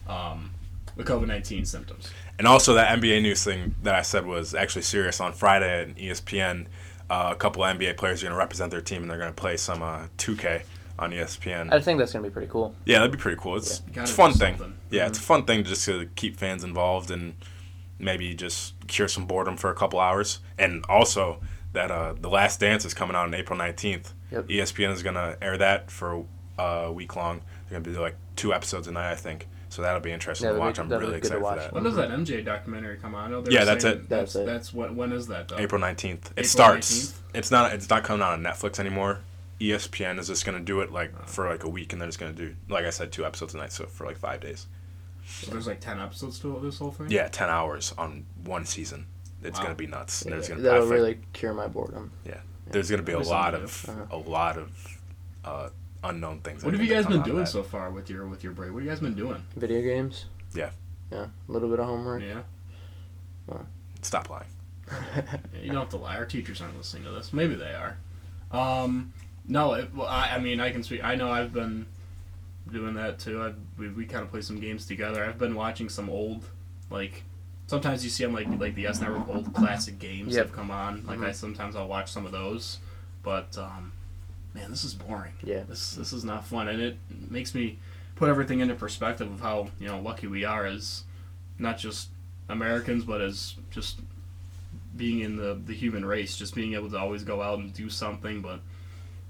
[0.07, 0.51] um,
[0.95, 2.09] the COVID nineteen symptoms.
[2.37, 5.19] And also that NBA news thing that I said was actually serious.
[5.19, 6.67] On Friday at ESPN,
[7.09, 9.33] uh, a couple of NBA players are going to represent their team and they're going
[9.33, 10.61] to play some uh, 2K
[10.97, 11.73] on ESPN.
[11.73, 12.75] I think that's gonna be pretty cool.
[12.85, 13.55] yeah, that'd be pretty cool.
[13.55, 14.57] It's, Gotta it's a fun thing.
[14.57, 14.77] something.
[14.89, 17.35] Yeah, it's a fun thing just to keep fans involved and
[17.97, 20.39] maybe just cure some boredom for a couple hours.
[20.57, 21.39] And also
[21.73, 24.13] that uh, the Last Dance is coming out on April 19th.
[24.31, 24.47] Yep.
[24.47, 26.25] ESPN is going to air that for
[26.59, 27.41] uh, a week long.
[27.69, 29.47] They're going to be like two episodes a night, I think.
[29.69, 30.75] So that'll be interesting Yeah, to watch.
[30.75, 31.57] be- I'm really be to excited for watch.
[31.59, 31.73] that.
[31.73, 33.27] When does that MJ documentary come out?
[33.27, 34.09] I know Yeah, that's it.
[34.09, 34.45] That's That's it.
[34.47, 34.95] that's what.
[34.95, 35.57] When is that though?
[35.59, 36.27] April nineteenth.
[36.31, 36.91] It April starts.
[36.91, 37.13] 19th?
[37.35, 37.73] It's not.
[37.73, 39.19] It's not coming out on Netflix anymore.
[39.61, 42.31] ESPN is just gonna do it like for like a week, and then it's gonna
[42.33, 44.65] do, like I said, two episodes a night, so for like five days.
[45.27, 47.11] So there's like ten episodes to this whole thing.
[47.11, 49.05] Yeah, ten hours on one season.
[49.43, 49.65] It's Wow.
[49.65, 50.23] gonna be nuts.
[50.25, 52.11] Yeah, there's gonna, that'll think really cure my boredom.
[52.25, 52.39] Yeah.
[52.71, 54.99] There's gonna be a lot something of to a lot of
[55.45, 55.69] uh,
[56.03, 56.63] unknown things.
[56.63, 57.49] What have you guys been come out of doing that.
[57.49, 58.71] so far with your with your break?
[58.71, 59.43] What have you guys been doing?
[59.55, 60.25] Video games.
[60.53, 60.71] Yeah.
[61.11, 61.25] Yeah.
[61.47, 62.21] A little bit of homework.
[62.21, 62.41] Yeah.
[64.01, 64.45] Stop lying.
[64.91, 66.15] Yeah, you don't have to lie.
[66.15, 67.31] Our teachers aren't listening to this.
[67.33, 67.97] Maybe they are.
[68.51, 69.13] Um,
[69.47, 71.03] no, it, well, I, I mean, I can speak.
[71.03, 71.85] I know I've been
[72.71, 73.41] doing that too.
[73.43, 75.23] I we, we kind of play some games together.
[75.23, 76.43] I've been watching some old,
[76.89, 77.23] like,
[77.67, 80.47] sometimes you see them like like the S Network old classic games Yep.
[80.47, 81.05] have come on.
[81.05, 82.79] Like I sometimes I'll watch some of those,
[83.21, 83.91] but um,
[84.53, 85.33] man, this is boring.
[85.43, 85.63] Yeah.
[85.67, 86.97] This this is not fun, and it
[87.29, 87.79] makes me
[88.15, 91.03] put everything into perspective of how you know lucky we are as
[91.57, 92.09] not just
[92.49, 93.99] Americans, but as just
[94.95, 97.89] being in the the human race, just being able to always go out and do
[97.89, 98.41] something.
[98.41, 98.59] But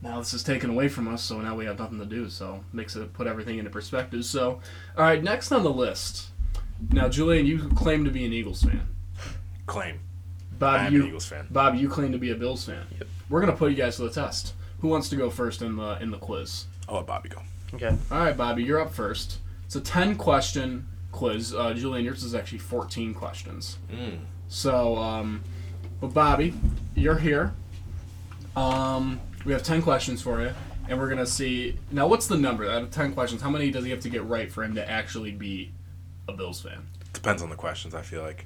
[0.01, 2.29] now this is taken away from us, so now we have nothing to do.
[2.29, 4.25] So makes it put everything into perspective.
[4.25, 4.61] So,
[4.97, 6.27] all right, next on the list.
[6.91, 8.87] Now, Julian, you claim to be an Eagles fan.
[9.65, 9.99] Claim.
[10.57, 11.47] Bob, I'm you an Eagles fan.
[11.49, 12.85] Bob, you claim to be a Bills fan.
[12.97, 13.07] Yep.
[13.29, 14.53] We're gonna put you guys to the test.
[14.81, 16.65] Who wants to go first in the in the quiz?
[16.87, 17.41] I'll let Bobby go.
[17.73, 17.95] Okay.
[18.11, 19.39] All right, Bobby, you're up first.
[19.65, 21.53] It's a ten question quiz.
[21.53, 23.77] Uh, Julian, yours is actually fourteen questions.
[23.91, 24.19] Mm.
[24.47, 25.43] So, um,
[26.01, 26.53] but Bobby,
[26.95, 27.53] you're here.
[28.55, 30.53] Um, we have ten questions for you,
[30.87, 32.07] and we're gonna see now.
[32.07, 33.41] What's the number out of ten questions?
[33.41, 35.71] How many does he have to get right for him to actually be
[36.27, 36.87] a Bills fan?
[37.13, 37.93] Depends on the questions.
[37.93, 38.45] I feel like.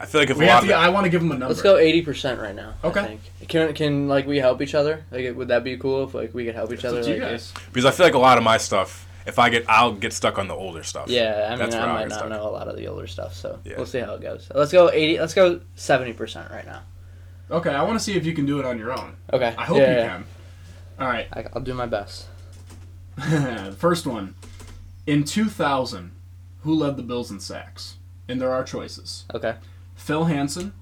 [0.00, 0.74] I feel like if We a lot have of to.
[0.74, 1.46] it- I want to give him a number.
[1.48, 2.74] Let's go eighty percent right now.
[2.82, 3.00] Okay.
[3.00, 3.20] I think.
[3.48, 5.04] Can can like we help each other?
[5.10, 6.98] Like would that be cool if like we could help each It's other?
[6.98, 7.52] up to you like, guys.
[7.68, 10.38] because I feel like a lot of my stuff, if I get, I'll get stuck
[10.38, 11.08] on the older stuff.
[11.08, 12.28] Yeah, I mean That's I I'll might not stuck.
[12.30, 13.74] know a lot of the older stuff, so Yeah.
[13.76, 14.48] we'll see how it goes.
[14.54, 15.18] Let's go eighty.
[15.20, 16.82] Let's go seventy percent right now.
[17.50, 19.16] Okay, I want to see if you can do it on your own.
[19.32, 19.54] Okay.
[19.56, 20.08] I hope Yeah, you yeah.
[20.08, 20.24] can.
[20.98, 21.28] All right.
[21.32, 22.26] I, I'll do my best.
[23.16, 24.34] the first one.
[25.06, 26.10] In 2000,
[26.62, 27.96] who led the Bills in sacks?
[28.28, 29.24] And there are choices.
[29.34, 29.54] Okay.
[29.94, 30.72] Phil Hansen,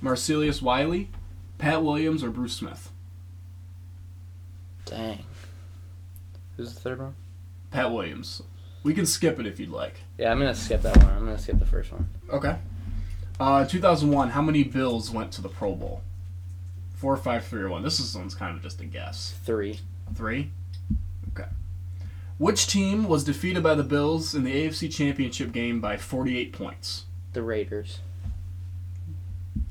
[0.00, 1.10] Marcellus Wiley,
[1.58, 2.90] Pat Williams, or Bruce Smith?
[4.84, 5.24] Dang.
[6.56, 7.14] Who's the third one?
[7.70, 8.42] Pat Williams.
[8.82, 9.94] We can skip it if you'd like.
[10.18, 11.08] Yeah, I'm gonna skip that one.
[11.08, 12.08] I'm gonna skip the first one.
[12.30, 12.56] Okay.
[13.40, 16.02] Uh, 2001, how many Bills went to the Pro Bowl?
[16.94, 17.82] Four, five, three, or one.
[17.82, 19.34] This is one's kind of just a guess.
[19.44, 19.80] Three.
[20.14, 20.50] Three?
[21.32, 21.48] Okay.
[22.38, 27.06] Which team was defeated by the Bills in the AFC Championship game by 48 points?
[27.32, 28.00] The Raiders.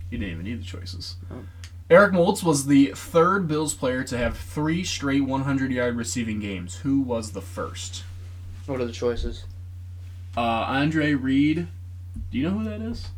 [0.10, 1.16] You didn't even need the choices.
[1.32, 1.44] Oh.
[1.90, 6.78] Eric Moulds was the third Bills player to have three straight 100 yard receiving games.
[6.78, 8.04] Who was the first?
[8.66, 9.46] What are the choices?
[10.36, 11.68] Uh, Andre Reed.
[12.32, 13.10] Do you know who that is?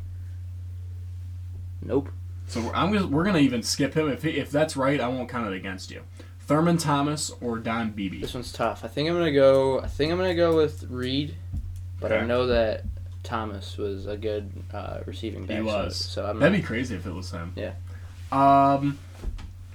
[1.84, 2.10] Nope.
[2.47, 4.10] So we're, I'm gonna, we're gonna even skip him.
[4.10, 6.01] If, he, if that's right, I won't count it against you.
[6.39, 8.21] Thurman Thomas or Don Beebe?
[8.21, 8.84] This one's tough.
[8.84, 9.82] I think I'm gonna go.
[9.82, 11.36] I think I'm gonna go with Reed,
[11.99, 12.86] but I know that
[13.24, 15.62] Thomas was a good uh, receiving back.
[15.62, 15.96] He so- was.
[15.96, 16.40] So, I'm.
[16.40, 17.54] That'd be crazy if it was him.
[17.56, 17.74] Yeah.
[18.32, 19.00] Um,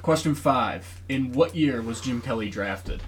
[0.03, 1.01] question five.
[1.09, 3.03] In what year was Jim Kelly drafted?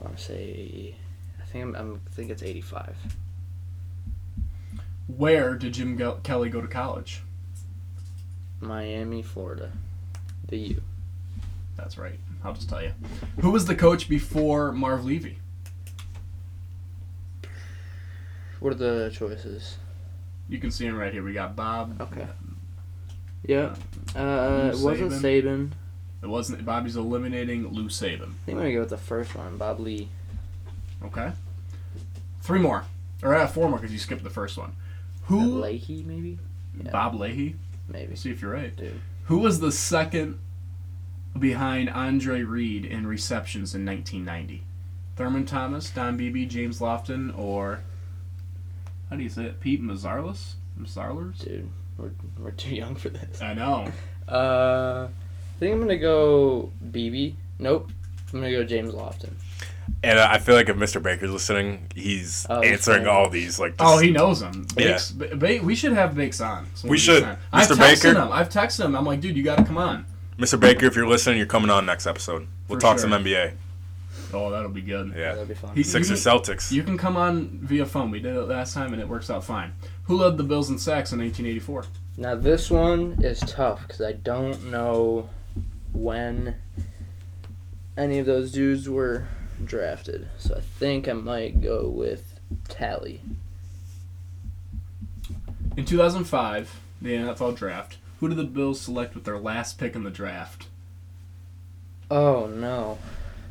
[0.00, 0.96] I want to say.
[1.40, 2.00] I think I'm, I'm.
[2.06, 2.96] I think it's 85.
[5.08, 7.22] Where did Jim Gel- Kelly go to college?
[8.60, 9.70] Miami, Florida.
[10.48, 10.82] The U.
[11.76, 12.18] That's right.
[12.42, 12.92] I'll just tell you.
[13.40, 15.38] Who was the coach before Marv Levy?
[18.66, 19.76] What are the choices?
[20.48, 21.22] You can see him right here.
[21.22, 22.02] We got Bob.
[22.02, 22.26] Okay.
[23.44, 23.76] Yeah.
[24.12, 25.70] Uh, it wasn't Saban.
[26.20, 26.64] It wasn't.
[26.64, 28.22] Bobby's eliminating Lou Saban.
[28.22, 30.08] I think I'm gonna go with the first one, Bob Lee.
[31.04, 31.30] Okay.
[32.40, 32.82] Three more,
[33.22, 34.72] or uh, four more because you skipped the first one.
[35.26, 35.60] Who?
[35.60, 36.36] Leahy, maybe.
[36.82, 36.90] Yeah.
[36.90, 37.54] Bob Leahy.
[37.86, 38.16] Maybe.
[38.16, 38.74] See if you're right.
[38.74, 39.00] Dude.
[39.26, 40.40] Who was the second
[41.38, 44.64] behind Andre Reed in receptions in 1990?
[45.14, 47.84] Thurman Thomas, Don Beebe, James Lofton, or
[49.10, 49.60] how do you say it?
[49.60, 50.54] Pete Mazzarlis?
[50.80, 51.44] Mazzarlers?
[51.44, 53.40] Dude, we're, we're too young for this.
[53.42, 53.90] I know.
[54.28, 57.34] Uh, I think I'm gonna go Beebe.
[57.60, 57.92] Nope.
[58.34, 59.30] I'm gonna go James Lofton.
[60.02, 61.00] And uh, I feel like if Mr.
[61.00, 63.60] Baker's listening, he's Oh, answering saying- all these.
[63.60, 64.66] Like, Oh, he knows him.
[64.74, 66.66] Bakes, ba- ba- we should have Bakes on.
[66.82, 67.22] We should.
[67.22, 67.38] he's on.
[67.52, 67.76] I've Mr.
[67.76, 68.20] texted Baker?
[68.22, 68.32] him.
[68.32, 68.96] I've texted him.
[68.96, 70.04] I'm like, dude, you got to come on.
[70.40, 70.58] Mr.
[70.58, 72.48] Baker, if you're listening, you're coming on next episode.
[72.66, 73.08] We'll For talk sure.
[73.08, 73.52] some NBA.
[74.32, 75.08] Oh, that'll be good.
[75.14, 75.32] Yeah, Yeah.
[75.34, 75.74] that'd be fun.
[75.74, 76.72] He- Sixers You- Celtics.
[76.72, 78.10] You can come on via phone.
[78.10, 79.72] We did it last time, and it works out fine.
[80.04, 81.84] Who led the Bills in sacks in 1984?
[82.16, 85.28] Now this one is tough because I don't know
[85.92, 86.56] when
[87.96, 89.26] any of those dudes were
[89.64, 90.28] drafted.
[90.38, 93.20] So I think I might go with Talley.
[95.76, 100.04] In 2005, the NFL draft, who did the Bills select with their last pick in
[100.04, 100.66] the draft?
[102.10, 102.98] Oh no.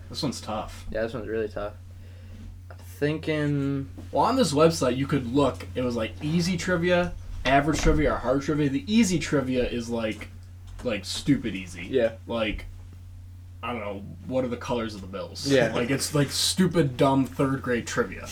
[0.10, 0.86] This one's tough.
[0.92, 1.74] Yeah, this one's really tough.
[2.70, 3.90] I'm thinking.
[4.12, 5.68] Well, on this website, you could look.
[5.76, 7.14] It was like easy trivia,
[7.46, 8.70] average trivia, or hard trivia.
[8.70, 10.28] The easy trivia is like,
[10.84, 11.88] like stupid easy.
[11.90, 12.14] Yeah.
[12.28, 12.66] Like,
[13.64, 14.04] I don't know.
[14.28, 15.48] What are the colors of the Bills?
[15.48, 15.74] Yeah.
[15.74, 18.28] Like it's like stupid, dumb third grade trivia.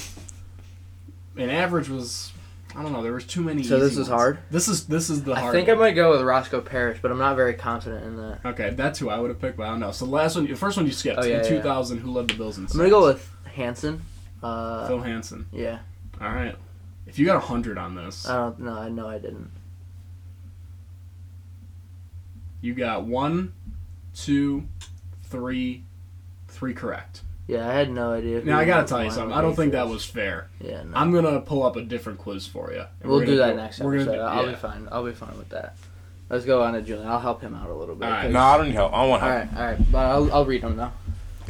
[1.36, 2.33] And average was,
[2.76, 3.04] I don't know.
[3.04, 3.62] There was too many.
[3.64, 4.08] So this is ones.
[4.10, 4.40] hard?
[4.50, 5.54] This is this is the I hard.
[5.54, 8.40] think I might go with Roscoe Parrish, but I'm not very confident in that.
[8.46, 9.92] Okay, that's who I would have picked, but I don't know.
[9.92, 11.50] So the last one, the first one you skipped Oh, yeah, in yeah.
[11.62, 12.00] 2000.
[12.00, 12.66] Who led the Bills in?
[12.66, 14.02] I'm gonna go with Hansen.
[14.42, 15.46] Uh, Phil Hansen.
[15.52, 15.80] yeah.
[16.20, 16.56] All right.
[17.06, 18.74] If you got a hundred on this, I don't know.
[18.78, 19.52] I know I didn't.
[22.62, 23.54] you got one,
[24.16, 24.68] two,
[25.24, 25.84] three,
[26.48, 27.22] three correct.
[27.48, 28.42] Yeah, I had no idea.
[28.44, 29.34] Now I gotta tell you something.
[29.34, 30.50] I don't think that was fair.
[30.62, 30.96] Yeah, no.
[30.96, 32.86] I'm gonna pull up a different quiz for you.
[33.04, 34.12] we'll do that go- next we're episode.
[34.18, 34.52] gonna do- I'll yeah.
[34.52, 34.88] be fine.
[34.92, 35.76] I'll be fine with that.
[36.30, 37.08] Let's go on to Julian.
[37.08, 38.06] I'll help him out a little bit.
[38.06, 38.22] All right.
[38.24, 38.94] 'cause- No, I don't need help.
[38.94, 39.52] I don't want All help.
[39.52, 39.92] right, all right.
[39.92, 40.92] But I'll, I'll read them though.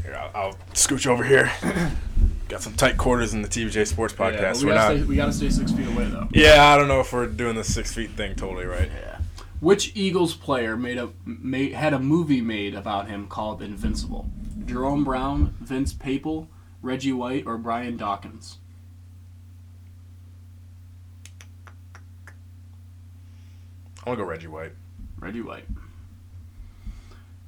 [0.04, 1.52] Here, I'll, I'll scooch over here.
[2.50, 4.54] Got some tight quarters in the TVJ Sports Yeah, podcast.
[4.54, 5.00] but we, we're gotta not.
[5.04, 6.28] stay, we gotta stay six feet away though.
[6.32, 8.90] Yeah, I don't know if we're doing the six feet thing totally right.
[8.94, 9.20] Yeah.
[9.62, 14.28] Which Eagles player made a made, had a movie made about him called Invincible?
[14.66, 16.48] Jerome Brown, Vince Papale,
[16.82, 18.58] Reggie White, or Brian Dawkins?
[24.06, 24.74] I want to go Reggie White.
[25.20, 25.66] Reggie White.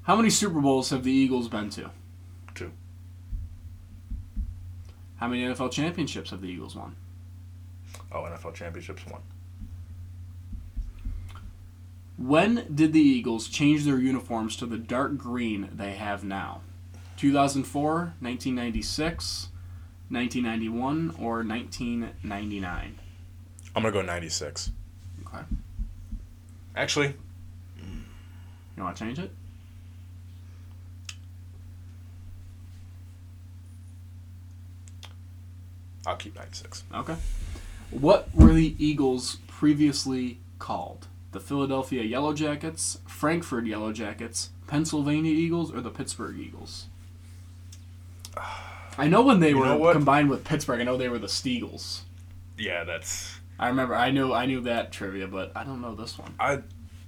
[0.03, 1.89] How many Super Bowls have the Eagles been to?
[2.53, 2.71] Two.
[5.17, 6.95] How many NFL championships have the Eagles won?
[8.11, 9.21] Oh, NFL championships won.
[12.17, 16.61] When did the Eagles change their uniforms to the dark green they have now?
[17.17, 19.49] 2004, 1996,
[20.09, 22.99] 1991, or 1999?
[23.75, 24.71] I'm gonna go 96.
[25.27, 25.43] Okay.
[26.75, 27.13] Actually,
[28.77, 29.31] You want to change it?
[36.05, 36.83] I'll keep 96.
[36.93, 37.15] Okay.
[37.91, 41.07] What were the Eagles previously called?
[41.31, 46.87] The Philadelphia Yellow Jackets, Frankfurt Yellow Jackets, Pennsylvania Eagles, or the Pittsburgh Eagles?
[48.97, 50.79] I know when they You were combined with Pittsburgh.
[50.79, 52.01] I know they were the Steagles.
[52.57, 53.39] Yeah, that's.
[53.59, 53.95] I remember.
[53.95, 54.33] I knew.
[54.33, 56.33] I knew that trivia, but I don't know this one.
[56.39, 56.59] I,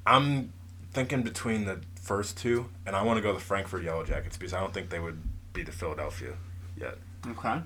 [0.06, 0.52] I'm
[0.92, 4.54] thinking between the first two, and I want to go the Frankfurt Yellow Jackets because
[4.54, 5.22] I don't think they would
[5.54, 6.34] be the Philadelphia
[6.80, 6.98] yet.
[7.28, 7.62] Okay.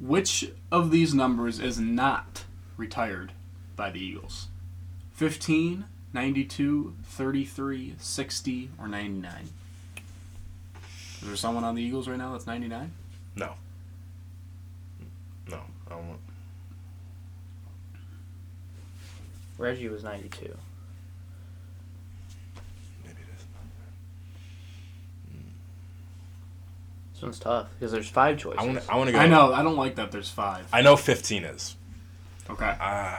[0.00, 2.44] Which of these numbers is not
[2.76, 3.32] retired
[3.74, 4.48] by the Eagles?
[5.12, 9.48] 15, 92, 33, 60, or 99?
[11.20, 12.92] Is there someone on the Eagles right now that's 99?
[13.36, 13.54] No.
[15.48, 16.20] No, I don't want.
[19.56, 20.54] Reggie was 92.
[23.04, 23.44] Maybe it is.
[27.14, 28.60] This one's tough because there's five choices.
[28.60, 28.92] I want to.
[28.92, 29.18] I want to go.
[29.18, 29.52] I know.
[29.52, 30.68] I don't like that there's five.
[30.72, 31.76] I know 15 is.
[32.48, 32.76] Okay.
[32.80, 33.18] Uh,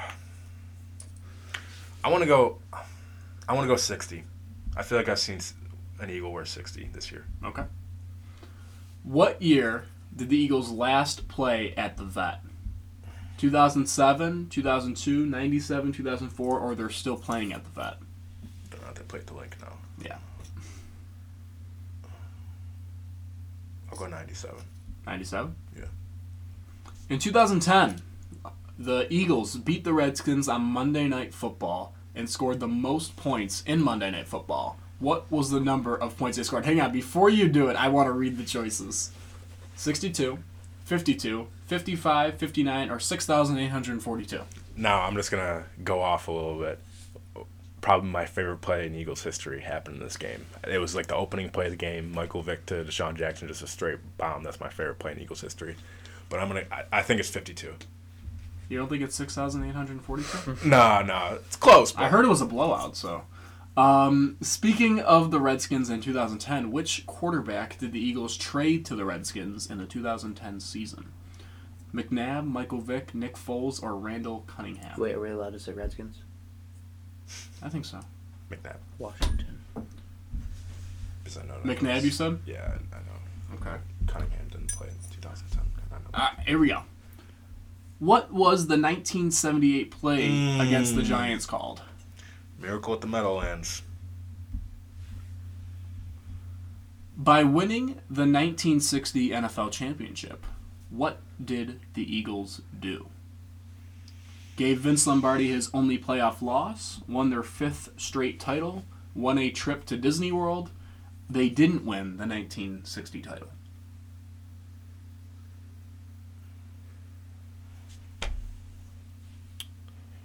[2.04, 2.60] I want to go.
[3.48, 4.24] I want to go 60.
[4.78, 5.40] I feel like I've seen
[6.00, 7.26] an Eagle wear 60 this year.
[7.44, 7.64] Okay.
[9.10, 12.42] What year did the Eagles last play at the vet?
[13.40, 17.98] 2007, 2002, 97, 2004, or they're still playing at the vet?
[18.72, 19.74] Know if they played the link now.
[20.00, 20.18] Yeah.
[23.92, 24.60] I'll go 97.
[25.08, 25.56] 97?
[25.76, 25.86] Yeah.
[27.10, 28.04] In 2010,
[28.78, 33.82] the Eagles beat the Redskins on Monday Night Football and scored the most points in
[33.82, 34.78] Monday Night Football.
[35.00, 36.66] What was the number of points they scored?
[36.66, 39.12] Hang on, before you do it, I want to read the choices
[39.76, 40.40] 62,
[40.86, 44.42] 52, 55, 59, or 6,842.
[44.76, 46.80] Now I'm just gonna go off a little bit.
[47.82, 50.46] Probably my favorite play in Eagles history happened in this game.
[50.68, 52.12] It was like the opening play of the game.
[52.12, 54.44] Michael Vick to DeSean Jackson, just a straight bomb.
[54.44, 55.76] That's my favorite play in Eagles history.
[56.30, 56.66] But I'm gonna.
[56.72, 57.74] I, I think it's 52.
[58.68, 60.68] You don't think it's 6,842?
[60.70, 61.96] Nah, nah, it's close.
[61.96, 63.24] I heard it was a blowout, so.
[63.80, 69.06] Um, speaking of the Redskins in 2010, which quarterback did the Eagles trade to the
[69.06, 71.12] Redskins in the 2010 season?
[71.94, 75.00] McNabb, Michael Vick, Nick Foles, or Randall Cunningham?
[75.00, 76.18] Wait, are we allowed to say Redskins?
[77.62, 78.00] I think so.
[78.52, 78.76] McNabb.
[78.98, 79.60] Washington.
[81.24, 82.40] Because I know McNabb, was- you said?
[82.46, 83.56] Yeah, I know.
[83.62, 83.78] Okay.
[84.08, 85.62] Cunningham didn't play in 2010.
[85.92, 86.02] I know.
[86.14, 86.82] Uh, here we go.
[88.00, 90.68] What was the 1978 play Mm.
[90.68, 91.82] against the Giants called?
[92.60, 93.82] Miracle at the Meadowlands.
[97.16, 100.46] By winning the 1960 NFL championship,
[100.90, 103.08] what did the Eagles do?
[104.56, 108.84] Gave Vince Lombardi his only playoff loss, won their fifth straight title,
[109.16, 110.72] won a trip to Disney World.
[111.30, 113.50] They didn't win the 1960 title.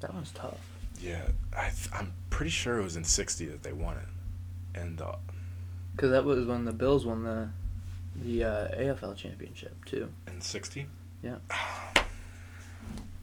[0.01, 0.74] That one's tough.
[1.01, 1.23] Yeah,
[1.57, 4.79] I th- I'm pretty sure it was in 60 that they won it.
[4.81, 5.17] And uh,
[5.95, 7.49] Because that was when the Bills won the
[8.17, 10.09] the uh, AFL championship too.
[10.27, 10.87] in 60?
[11.23, 11.37] Yeah.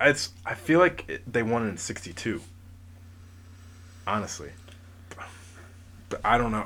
[0.04, 2.42] It's I feel like it, they won it in 62.
[4.08, 4.50] Honestly.
[6.10, 6.66] But I don't know.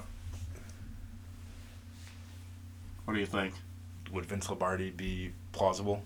[3.04, 3.54] What do you think?
[4.14, 6.02] Would Vince Lombardi be plausible?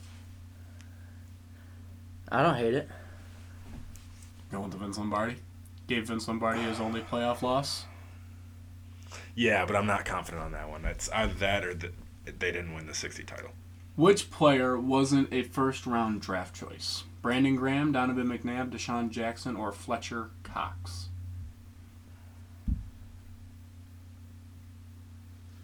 [2.31, 2.89] I don't hate it.
[4.51, 5.35] Going to Vince Lombardi?
[5.87, 7.85] Gave Vince Lombardi his only playoff loss?
[9.35, 10.85] Yeah, but I'm not confident on that one.
[10.85, 11.93] It's either that or that
[12.25, 13.51] they didn't win the 60 title.
[13.95, 17.03] Which player wasn't a first round draft choice?
[17.21, 21.09] Brandon Graham, Donovan McNabb, DeSean Jackson, or Fletcher Cox?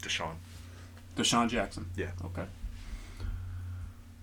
[0.02, 0.36] DeSean.
[1.16, 1.88] DeSean Jackson.
[1.96, 2.12] Yeah.
[2.26, 2.46] Okay.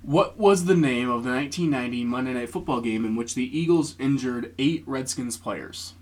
[0.02, 3.94] What was the name of the 1990 Monday Night Football game in which the Eagles
[4.00, 5.94] injured eight Redskins players?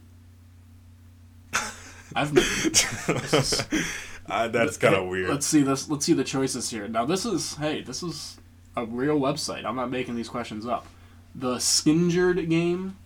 [2.14, 2.36] I've
[4.26, 5.28] uh, that's kind of weird.
[5.28, 5.88] Let's see this.
[5.88, 6.88] Let's see the choices here.
[6.88, 8.38] Now this is hey, this is
[8.76, 9.64] a real website.
[9.64, 10.86] I'm not making these questions up.
[11.34, 12.96] The Skinjured game,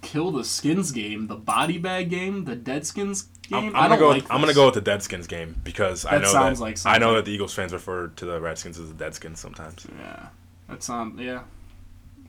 [0.00, 3.68] Kill the Skins game, the Body Bag game, the Deadskins game.
[3.70, 4.08] I'm, I I'm gonna go.
[4.08, 6.78] like With, I'm gonna go with the Deadskins game because I know sounds that like
[6.86, 9.86] I know that the Eagles fans refer to the Redskins as the Deadskins sometimes.
[9.98, 10.26] Yeah,
[10.68, 11.42] that sounds yeah.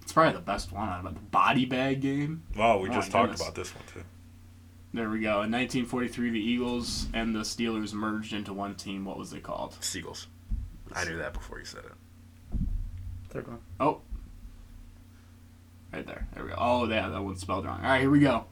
[0.01, 1.15] It's probably the best one out of it.
[1.15, 2.43] The Body Bag game.
[2.57, 3.41] Well, we Oh just talked goodness.
[3.41, 4.03] about this one too.
[4.91, 5.43] There we go.
[5.43, 9.05] In 1943, the Eagles and the Steelers merged into one team.
[9.05, 9.77] What was it called?
[9.81, 10.25] Seagulls.
[10.95, 12.57] I knew that before you said it.
[13.29, 13.59] Third one.
[13.79, 14.01] Oh.
[15.93, 16.27] Right there.
[16.33, 16.55] There we go.
[16.57, 17.81] Oh, yeah, that one's spelled wrong.
[17.81, 18.45] All right, here we go.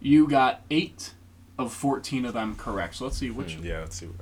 [0.00, 1.12] You got eight
[1.58, 2.96] of 14 of them correct.
[2.96, 3.54] So let's see which.
[3.54, 4.06] Hmm, yeah, let's see.
[4.06, 4.16] What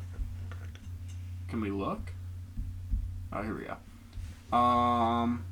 [1.49, 2.13] Can we look?
[3.33, 4.57] Oh, here we go.
[4.57, 5.45] Um,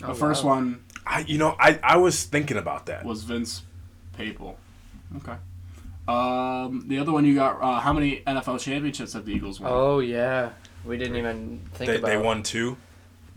[0.00, 0.54] the Oh, first wow.
[0.56, 3.04] one I, you know, I, I was thinking about that.
[3.04, 3.62] was Vince
[4.16, 4.54] Papale.
[5.18, 5.36] Okay.
[6.08, 7.60] Um, the other one you got.
[7.62, 9.70] Uh, how many NFL championships have the Eagles won?
[9.72, 10.50] Oh yeah,
[10.84, 12.08] we didn't even think They, about.
[12.08, 12.76] they won two.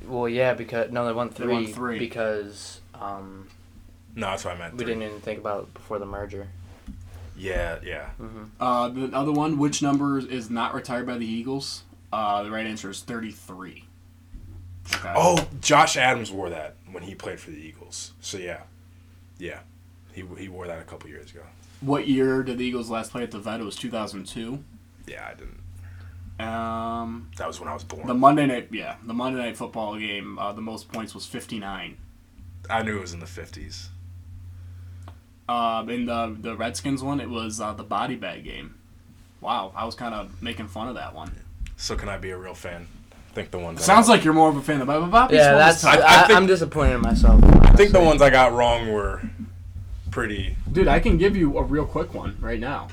[0.06, 1.48] Well, yeah, because no, they won three.
[1.48, 1.64] They three.
[1.66, 2.00] won three.
[2.00, 3.48] because um,
[4.18, 4.74] No, that's what I meant.
[4.74, 4.94] we three.
[4.94, 6.48] didn't even think about it before the merger.
[7.38, 8.10] Yeah, yeah.
[8.60, 11.84] Uh, the other one, which number is not retired by the Eagles?
[12.12, 13.84] Uh, the right answer is 33.
[14.96, 15.14] Okay.
[15.16, 18.14] Oh, Josh Adams wore that when he played for the Eagles.
[18.22, 18.62] So yeah,
[19.38, 19.60] yeah,
[20.14, 21.42] he he wore that a couple years ago.
[21.82, 23.60] What year did the Eagles last play at the vet?
[23.60, 24.64] It was 2002.
[25.06, 25.60] Yeah, I didn't.
[26.40, 28.08] Um, That was when I was born.
[28.08, 30.40] the Monday night, yeah, the Monday night football game.
[30.40, 31.98] Uh, the most points was 59.
[32.70, 33.90] I knew it was in the fifties.
[35.50, 38.76] Um, in the the Redskins one, it was uh, the body bag game.
[39.40, 41.32] Wow, I was kind of making fun of that one.
[41.78, 42.88] So can I be a real fan?
[43.32, 43.80] I think the ones.
[43.82, 45.84] I Sounds got- like you're more of a fan of Bobby Bobby's Yeah, one that's.
[45.84, 45.96] was.
[45.96, 47.42] I, I, I am disappointed in myself.
[47.44, 49.22] I think the ones I got wrong were
[50.12, 50.58] pretty.
[50.72, 52.88] Dude, I can give you a real quick one right now.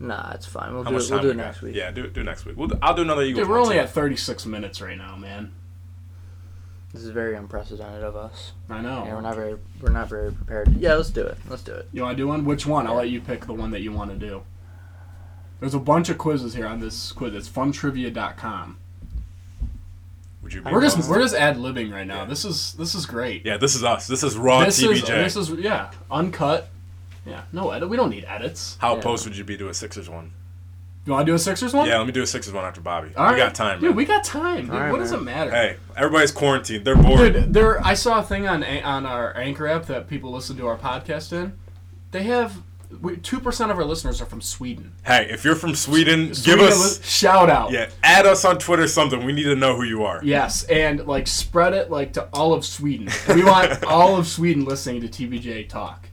[0.00, 0.74] Nah, it's fine.
[0.74, 1.10] We'll How do it.
[1.10, 1.44] We'll do we it got?
[1.46, 1.74] next week.
[1.76, 2.56] Yeah, do, do it next week.
[2.56, 3.44] We'll do, I'll do another Eagles.
[3.46, 3.80] Dude, we're only too.
[3.82, 5.52] at 36 minutes right now, man.
[6.94, 8.52] This is very unprecedented of us.
[8.70, 9.04] I know.
[9.04, 9.28] Yeah, we're know.
[9.28, 10.76] not very we're not very prepared.
[10.76, 11.36] Yeah, let's do it.
[11.48, 11.88] Let's do it.
[11.92, 12.44] You want to do one?
[12.44, 12.86] Which one?
[12.86, 14.44] I'll let you pick the one that you want to do.
[15.58, 17.34] There's a bunch of quizzes here on this quiz.
[17.34, 18.78] It's funtrivia.com.
[20.44, 21.10] Would you be We're just opposed?
[21.10, 22.22] we're just ad libbing right now.
[22.22, 22.24] Yeah.
[22.26, 23.44] This is this is great.
[23.44, 24.06] Yeah, this is us.
[24.06, 26.68] This is raw this is this is yeah uncut.
[27.26, 27.88] Yeah, no edit.
[27.88, 28.76] We don't need edits.
[28.80, 29.00] How Yeah.
[29.00, 30.30] opposed would you be to a Sixers one?
[31.06, 31.86] You want to do a Sixers one?
[31.86, 33.10] Yeah, let me do a Sixers one after Bobby.
[33.14, 33.38] All we right.
[33.38, 33.78] got time.
[33.80, 33.90] dude.
[33.90, 33.96] man.
[33.96, 34.62] We got time.
[34.66, 35.50] Dude, All right, what does it matter?
[35.50, 36.84] Hey, everybody's quarantined.
[36.86, 37.34] They're bored.
[37.34, 37.84] Dude, there.
[37.86, 41.32] I saw a thing on on our Anchor app that people listen to our podcast
[41.32, 41.58] in.
[42.10, 42.56] They have
[43.22, 44.92] two percent of our listeners are from Sweden.
[45.04, 47.70] Hey, if you're from Sweden, give us li- shout out.
[47.70, 49.24] yeah, add us on Twitter something.
[49.26, 50.20] We need to know who you are.
[50.24, 53.10] Yes, and like spread it like to all of Sweden.
[53.28, 56.08] We want all of Sweden listening to TBJ talk.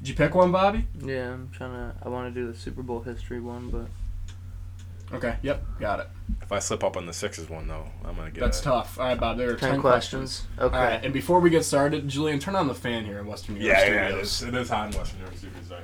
[0.00, 0.86] Did you pick one, Bobby?
[1.02, 1.94] Yeah, I'm trying to.
[2.02, 3.86] I want to do the Super Bowl history one, but
[5.12, 5.36] Okay.
[5.42, 5.62] Yep.
[5.80, 6.08] Got it.
[6.42, 8.40] If I slip up on the sixes one though, I'm gonna get.
[8.40, 8.98] That's a, tough.
[8.98, 9.36] All right, Bob.
[9.38, 10.46] There are ten, ten, questions.
[10.58, 10.76] Okay.
[10.76, 13.54] All right, and before we get started, Julian, turn on the fan here in Western
[13.56, 14.42] New York Yeah, yeah, Studios.
[14.42, 15.80] is, it is hot in Western New York City right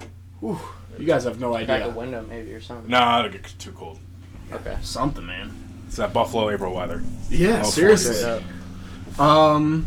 [0.00, 0.06] now.
[0.40, 0.58] Whew,
[0.98, 1.88] you guys have no Crack a idea.
[1.90, 2.88] window maybe or something.
[2.90, 3.98] No, Nah, it'll get too cold.
[4.52, 4.76] Okay.
[4.82, 5.52] Something, man.
[5.88, 7.02] It's that Buffalo April weather.
[7.30, 8.14] Yeah, Oh, seriously.
[8.14, 8.42] Straight
[9.18, 9.20] up.
[9.20, 9.86] Um,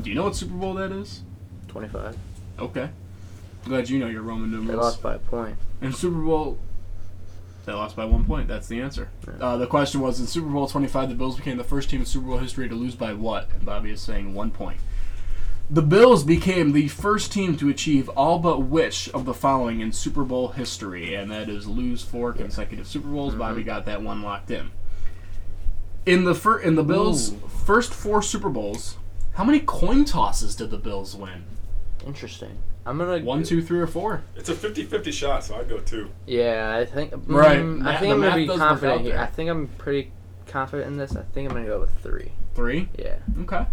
[0.00, 1.22] do you know what Super Bowl that is?
[1.68, 2.16] Twenty-five.
[2.58, 2.88] Okay.
[3.64, 4.66] Glad you know your Roman numerals.
[4.66, 4.92] They numerals.
[4.94, 5.56] lost by a point.
[5.80, 6.58] In Super Bowl,
[7.64, 8.48] they lost by one point.
[8.48, 9.10] That's the answer.
[9.40, 12.06] Uh, the question was in Super Bowl 25, the Bills became the first team in
[12.06, 13.48] Super Bowl history to lose by what?
[13.52, 14.80] And Bobby is saying one point.
[15.70, 19.92] The Bills became the first team to achieve all but which of the following in
[19.92, 23.34] Super Bowl history, and that is lose four consecutive Super Bowls.
[23.34, 24.70] Bobby got that one locked in.
[26.04, 27.36] In the fir- in the Bills' Ooh.
[27.64, 28.98] first four Super Bowls,
[29.34, 31.44] how many coin tosses did the Bills win?
[32.06, 32.58] Interesting.
[32.84, 34.22] I'm gonna One, two, three, or four?
[34.36, 36.10] It's a 50-50 shot, so I'd go two.
[36.26, 37.12] Yeah, I think.
[37.12, 37.58] mm, Right.
[37.58, 39.12] I Ma- think the I'm math gonna be does work confident here.
[39.12, 39.22] there.
[39.22, 40.10] I think I'm pretty
[40.46, 41.14] confident in this.
[41.16, 42.32] I think I'm gonna go with three.
[42.54, 42.88] Three.
[42.98, 43.16] Yeah.
[43.42, 43.66] Okay.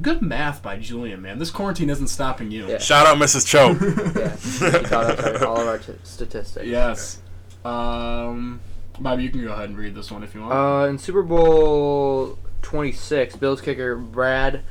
[0.00, 1.40] Good math by Julian, man.
[1.40, 2.68] This quarantine isn't stopping you.
[2.68, 2.78] Yeah.
[2.78, 3.44] Shout out Mrs.
[3.44, 3.70] Cho.
[4.70, 4.78] Yeah.
[4.80, 6.66] he caught up to all of our t- statistics.
[6.66, 7.20] Yes.
[7.64, 8.60] Um,
[9.00, 10.52] Bobby, you can go ahead and read this one if you want.
[10.52, 14.62] Uh, in Super Bowl 26, Bills kicker Brad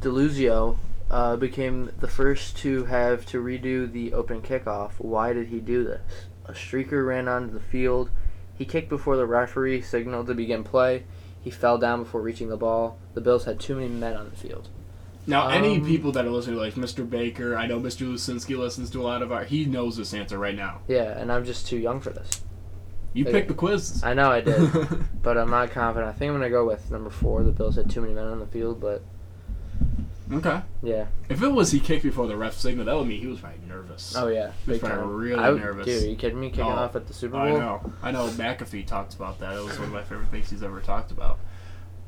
[0.00, 0.76] Daluiso
[1.10, 4.92] uh, became the first to have to redo the open kickoff.
[4.98, 6.00] Why did he do this?
[6.46, 8.10] A streaker ran onto the field.
[8.56, 11.04] He kicked before the referee signaled to begin play.
[11.42, 12.98] He fell down before reaching the ball.
[13.14, 14.68] The Bills had too many men on the field.
[15.26, 17.08] now, any um, people that are listening, like Mr.
[17.08, 18.06] Baker, I know Mr.
[18.06, 19.44] Lucinski listens to a lot of our.
[19.44, 20.82] He knows this answer right now.
[20.86, 22.42] Yeah, and I'm just too young for this.
[23.12, 24.04] You picked the quiz.
[24.04, 24.70] I know I did,
[25.22, 26.14] but I'm not confident.
[26.14, 27.42] I think I'm gonna go with number four.
[27.42, 29.02] The Bills had too many men on the field, but
[30.32, 30.62] okay.
[30.82, 31.06] yeah.
[31.28, 33.60] If it was he kicked before the ref signal, that would mean he was probably
[33.68, 34.14] nervous.
[34.16, 35.16] Oh yeah, He was probably time.
[35.16, 35.86] really I would- nervous.
[35.86, 36.50] Dude, are you kidding me?
[36.50, 37.42] Kicking Oh, off at the Super Bowl.
[37.42, 37.92] I know.
[38.02, 38.28] I know.
[38.28, 39.54] McAfee talked about that.
[39.56, 41.38] It was one of my favorite things he's ever talked about.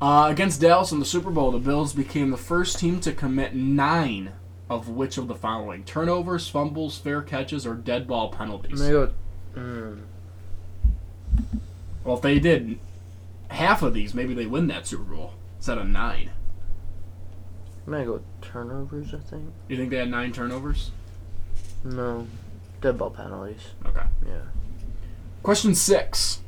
[0.01, 3.55] Uh, against Dallas in the Super Bowl, the Bills became the first team to commit
[3.55, 4.31] nine
[4.69, 8.81] of which of the following: turnovers, fumbles, fair catches, or dead ball penalties.
[8.81, 9.11] go.
[9.55, 10.01] Mm,
[12.03, 12.79] Well, if they did
[13.49, 16.31] half of these, maybe they win that Super Bowl instead of nine.
[17.85, 19.13] I'm gonna go with turnovers.
[19.13, 19.51] I think.
[19.67, 20.91] You think they had nine turnovers?
[21.83, 22.27] No,
[22.81, 23.61] dead ball penalties.
[23.85, 24.03] Okay.
[24.25, 24.41] Yeah.
[25.41, 26.39] Question six.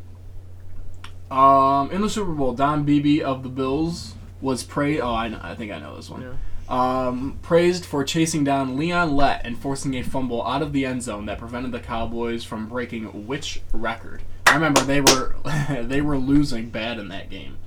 [1.30, 5.02] Um, in the Super Bowl, Don Beebe of the Bills was praised.
[5.02, 5.40] Oh, I know.
[5.42, 6.22] I think I know this one.
[6.22, 6.34] Yeah.
[6.68, 11.04] Um, praised for chasing down Leon Lett and forcing a fumble out of the end
[11.04, 14.24] zone that prevented the Cowboys from breaking which record?
[14.48, 15.36] I remember they were
[15.82, 17.58] they were losing bad in that game,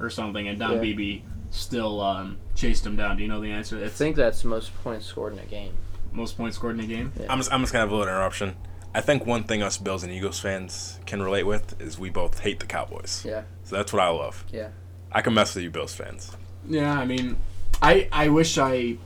[0.00, 0.80] or something, and Don Yeah.
[0.80, 1.22] Beebe
[1.54, 3.16] still um, chased him down.
[3.16, 3.82] Do you know the answer?
[3.82, 5.72] I think that's most points scored in a game.
[6.12, 7.12] most points scored in a game.
[7.28, 8.56] I'm just, I'm just gonna have a little interruption.
[8.94, 12.40] I think one thing us Bills and Eagles fans can relate with is we both
[12.40, 13.24] hate the Cowboys.
[13.26, 13.42] Yeah.
[13.64, 14.44] So that's what I love.
[14.52, 14.68] Yeah.
[15.10, 16.36] I can mess with you Bills fans.
[16.68, 17.36] Yeah, I mean,
[17.82, 18.96] I I wish I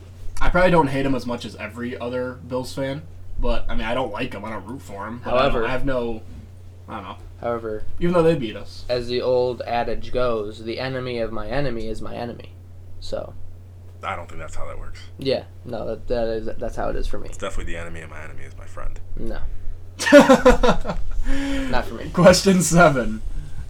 [0.41, 3.03] I probably don't hate him as much as every other Bills fan,
[3.39, 4.45] but I mean I don't like him.
[4.45, 5.21] I don't root for him.
[5.25, 6.23] But I, However- I have no,
[6.89, 7.17] I don't know.
[7.41, 11.47] However, Even though they beat us, as the old adage goes, the enemy of my
[11.49, 12.53] enemy is my enemy.
[13.01, 13.35] So
[14.03, 15.01] I don't think that's how that works.
[15.19, 17.29] yeah, no, that, that is that's how it is for me.
[17.29, 18.99] It's definitely the enemy of my enemy is my friend.
[19.17, 19.39] No,
[20.13, 22.11] not for me.
[22.11, 23.23] Question seven.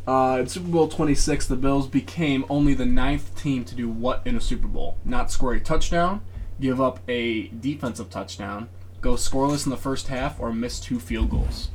[0.06, 4.22] Uh, in Super Bowl 26, the Bills became only the ninth team to do what
[4.24, 4.96] in a Super Bowl?
[5.04, 6.22] Not score a touchdown,
[6.58, 8.70] give up a defensive touchdown,
[9.02, 11.68] go scoreless in the first half, or miss two field goals.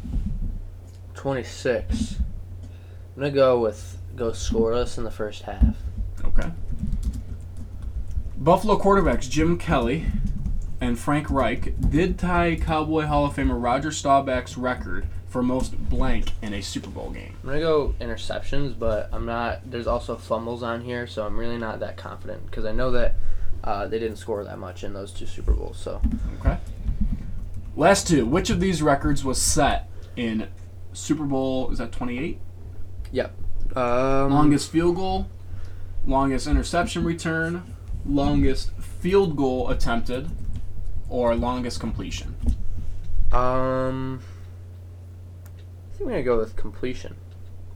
[1.14, 2.18] Twenty six.
[3.16, 5.78] I'm gonna go with go scoreless in the first half.
[6.26, 6.52] Okay.
[8.38, 10.06] Buffalo quarterbacks Jim Kelly
[10.82, 16.32] and Frank Reich did tie Cowboy Hall of Famer Roger Staubach's record for most blank
[16.42, 17.36] in a Super Bowl game.
[17.42, 19.70] I'm gonna go interceptions, but I'm not.
[19.70, 23.16] There's also fumbles on here, so I'm really not that confident because I know that
[23.64, 25.78] uh, they didn't score that much in those two Super Bowls.
[25.78, 26.02] So
[26.40, 26.58] Okay.
[27.76, 28.26] Last two.
[28.26, 30.50] Which of these records was set in
[30.94, 31.72] Super Bowl?
[31.72, 32.40] Is that 28?
[33.76, 35.28] um, Longest field goal,
[36.06, 37.64] longest interception return,
[38.06, 40.30] longest field goal attempted,
[41.10, 42.36] or longest completion.
[43.32, 44.22] Um,
[45.44, 47.16] I think we're gonna go with completion.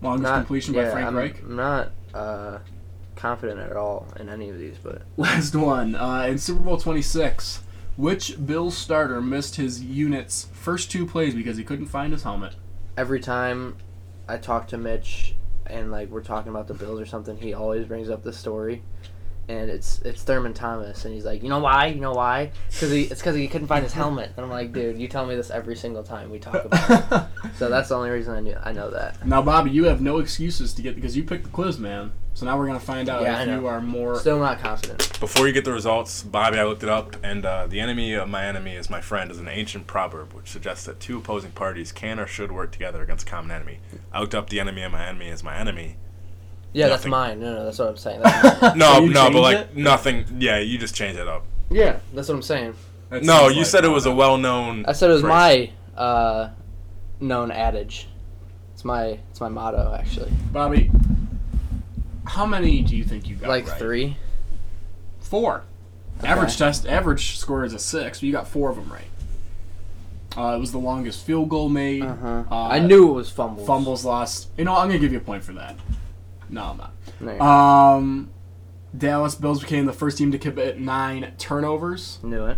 [0.01, 1.41] Longest Not- completion by yeah, Frank I'm, Reich.
[1.41, 2.59] I'm not uh,
[3.15, 5.95] confident at all in any of these, but Last one.
[5.95, 7.61] Uh, in Super Bowl 26,
[7.95, 12.53] which Bills starter missed his unit's first two plays because he couldn't find his helmet?
[12.97, 13.77] Every time
[14.27, 15.35] I talk to Mitch
[15.67, 18.83] and like we're talking about the Bills or something, he always brings up the story,
[19.49, 21.87] and it's it's Thurman Thomas, and he's like, you know why?
[21.87, 22.51] You know why?
[22.69, 25.25] Because he it's because he couldn't find his helmet, and I'm like, dude, you tell
[25.25, 27.55] me this every single time we talk about it.
[27.55, 29.25] So that's the only reason I knew I know that.
[29.25, 32.11] now, Bobby, you have no excuses to get because you picked the quiz, man.
[32.33, 34.19] So now we're gonna find out Yeah, if you are more.
[34.19, 35.19] Still not confident.
[35.19, 38.29] Before you get the results, Bobby, I looked it up, and uh, the enemy of
[38.29, 41.91] my enemy is my friend is an ancient proverb which suggests that two opposing parties
[41.91, 43.79] can or should work together against a common enemy.
[44.13, 45.97] I looked up the enemy of my enemy is my enemy.
[46.73, 47.39] Yeah, that's mine.
[47.39, 48.21] No, no, that's what I'm saying.
[48.77, 49.75] No, So no, but like it?
[49.77, 50.25] nothing.
[50.39, 51.43] Yeah, you just change it up.
[51.69, 52.75] yeah, that's what I'm saying.
[53.09, 54.85] That No, you like- said it was a well-known.
[54.85, 55.69] I said it was phrase.
[55.97, 56.49] my uh,
[57.19, 58.07] known adage.
[58.73, 60.31] It's my it's my motto actually.
[60.51, 60.91] Bobby.
[62.25, 63.49] How many do you think you got?
[63.49, 63.79] like right?
[63.79, 64.17] three.
[65.21, 65.63] Four.
[66.23, 69.03] Average test average score is a six, but you got four of them right.
[70.37, 72.03] Uh, it was the longest field goal made.
[72.03, 72.43] Uh-huh.
[72.51, 73.65] Uh, I knew it was fumbles.
[73.65, 74.49] Fumbles lost.
[74.57, 75.75] You know, I'm gonna give you a point for that.
[76.49, 76.93] No, I'm not.
[77.19, 77.41] Go.
[77.45, 78.29] Um,
[78.97, 82.19] Dallas Bills became the first team to commit nine turnovers.
[82.23, 82.57] Knew it.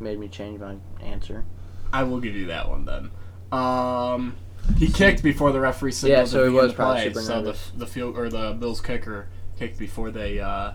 [0.00, 1.44] Made me change my answer.
[1.92, 3.10] I will give you that one then.
[3.52, 4.36] Um,
[4.78, 7.22] he kicked before the referee signaled Yeah, so he was the probably play.
[7.22, 10.72] So the the field or the Bills kicker kicked before they uh,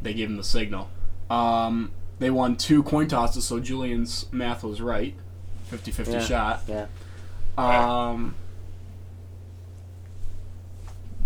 [0.00, 0.90] they gave him the signal.
[1.30, 5.14] Um, they won two coin tosses, so Julian's math was right.
[5.72, 6.62] 50-50 Yeah, shot.
[6.68, 6.86] yeah.
[7.56, 8.34] Um,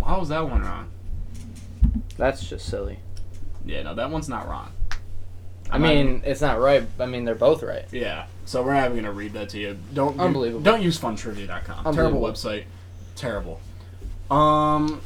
[0.09, 0.89] how was that one wrong?
[2.17, 2.99] That's just silly.
[3.67, 4.73] Yeah, no, that one's not wrong.
[5.71, 6.83] I not mean, it's not right.
[6.99, 7.85] I mean, they're both right.
[7.93, 8.25] Yeah.
[8.47, 9.77] So we're not even gonna read that to you.
[9.93, 10.63] Don't Unbelievable.
[10.63, 11.95] Don't use funtrivia.com.
[11.95, 12.65] Terrible website.
[13.17, 13.61] Terrible.
[14.31, 15.03] Um.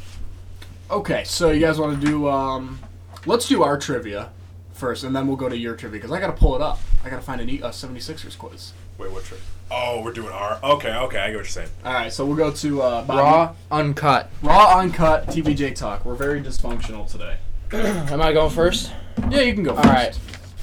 [0.88, 2.28] Okay, so you guys want to do?
[2.28, 2.78] Um,
[3.26, 4.30] let's do our trivia
[4.72, 6.78] first, and then we'll go to your trivia because I gotta pull it up.
[7.04, 8.72] I gotta find a neat uh, 76ers quiz.
[8.98, 9.40] Wait, what trick?
[9.70, 10.60] Oh, we're doing R.
[10.62, 11.68] Okay, okay, I get what you're saying.
[11.84, 13.18] All right, so we'll go to uh, Bobby.
[13.20, 14.30] Raw, uncut.
[14.42, 16.04] raw, uncut TBJ talk.
[16.04, 17.38] We're very dysfunctional today.
[17.72, 18.92] Am I going first?
[19.30, 19.70] Yeah, you can go.
[19.74, 19.88] All First.
[19.88, 20.18] right.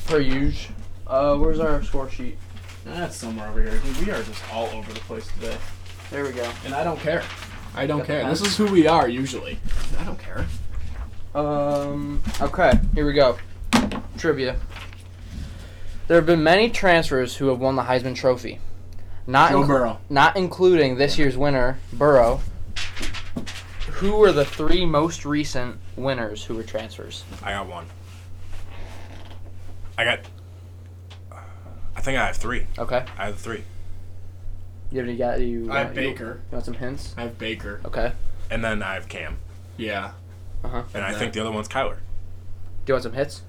[0.05, 0.75] Per usual.
[1.07, 2.37] Uh, where's our score sheet?
[2.85, 3.79] That's somewhere over here.
[3.79, 5.57] Dude, we are just all over the place today,
[6.11, 6.49] There we go.
[6.65, 7.23] and I don't care.
[7.75, 8.21] I don't Got the care.
[8.21, 8.29] pen?
[8.29, 9.59] This is who we are usually.
[9.99, 10.45] I don't care.
[11.35, 12.21] Um.
[12.41, 12.73] Okay.
[12.95, 13.37] Here we go.
[14.17, 14.55] Trivia.
[16.09, 18.57] There have been many transfers who have won the Heisman Trophy.
[19.27, 19.99] Not Joe inclu- Burrow.
[20.09, 22.41] not including this year's winner, Burrow.
[23.91, 27.23] Who were the three most recent winners who were transfers?
[27.43, 27.85] I got one.
[29.99, 30.19] I got.
[31.95, 32.65] I think I have three.
[32.79, 33.05] Okay.
[33.19, 33.63] I have three,
[34.89, 35.71] You have any got you?
[35.71, 36.41] I have want- you- Baker.
[36.49, 37.13] You want some hints?
[37.19, 37.81] I have Baker.
[37.85, 38.13] Okay.
[38.49, 39.37] and then I have Cam,
[39.77, 40.13] Yeah.
[40.63, 40.83] Uh huh.
[40.95, 41.97] and I think the other one's Kyler.
[42.85, 43.43] Do you want some hits?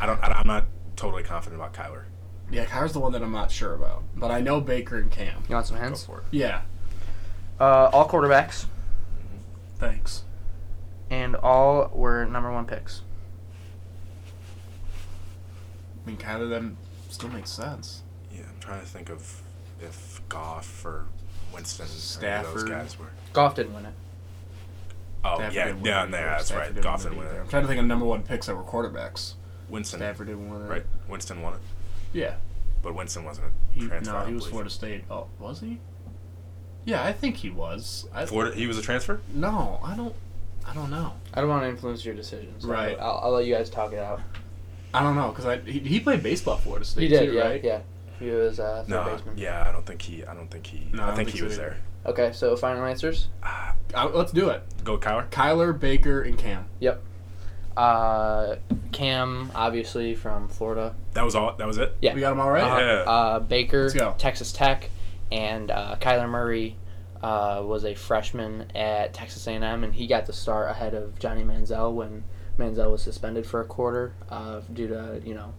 [0.00, 0.18] I don't.
[0.24, 0.64] I, I'm not
[0.96, 2.04] totally confident about Kyler.
[2.50, 4.02] Yeah, Kyler's the one that I'm not sure about.
[4.14, 5.42] But I know Baker and Cam.
[5.48, 6.04] You want some Go hints?
[6.04, 6.24] for it.
[6.30, 6.62] Yeah.
[7.58, 8.66] Uh, all quarterbacks
[9.78, 10.24] Thanks.
[11.10, 13.00] and all were number one picks.
[16.04, 16.76] I mean, Kyler then
[17.10, 18.02] still makes sense.
[18.32, 19.40] Yeah, I'm trying to think of
[19.80, 21.06] if Goff or
[21.52, 22.54] Winston, or any of Stafford.
[22.54, 23.06] those guys were.
[23.32, 23.94] Goff didn't win it.
[25.24, 26.26] Oh Stafford yeah, didn't win yeah, it yeah, either.
[26.28, 26.74] that's Stafford right.
[26.74, 27.40] didn't Goff win didn't it win either.
[27.40, 27.50] I'm it.
[27.50, 29.34] trying to think of number one picks that were quarterbacks.
[29.68, 30.68] Winston, Stafford didn't win it.
[30.68, 30.84] right?
[31.08, 31.60] Winston won it,
[32.12, 32.34] Yeah.
[32.82, 34.12] but Winston wasn't a He, transfer.
[34.12, 34.50] no, he was believe.
[34.50, 35.04] Florida State.
[35.10, 35.78] Oh, was he?
[36.84, 38.08] Yeah, I think he was.
[38.14, 38.54] I, Florida.
[38.56, 39.20] He was a transfer.
[39.34, 40.14] No, I don't.
[40.64, 41.14] I don't know.
[41.34, 42.62] I don't want to influence your decisions.
[42.64, 42.96] so Right.
[42.98, 44.20] I'll, I'll let you guys talk it out.
[44.94, 47.02] I don't know because I he, he played baseball at Florida State.
[47.02, 47.62] He did, too, yeah, right?
[47.64, 47.80] yeah.
[48.18, 49.36] He was uh, No, baseman.
[49.36, 50.24] yeah, I don't think he.
[50.24, 50.88] I don't think he.
[50.92, 51.76] No, I I, think think he so was either.
[52.04, 52.12] there.
[52.12, 53.28] Okay, so final answers.
[53.42, 53.72] Uh,
[54.14, 54.62] let's do it.
[54.84, 55.28] Go Kyler.
[55.30, 56.66] Kyler, Baker, and Cam.
[57.76, 58.56] Uh,
[58.92, 60.94] Cam, obviously from Florida.
[61.12, 61.54] That was all.
[61.56, 61.96] That was it.
[62.00, 62.14] Yeah.
[62.14, 62.62] We got them all right.
[62.64, 62.78] Uh-huh.
[62.80, 63.10] Yeah.
[63.10, 64.90] Uh, Baker, Texas Tech,
[65.30, 66.76] and uh, Kyler Murray
[67.22, 71.42] uh, was a freshman at Texas A&M, and he got the start ahead of Johnny
[71.42, 72.24] Manziel when
[72.58, 75.52] Manziel was suspended for a quarter uh, due to you know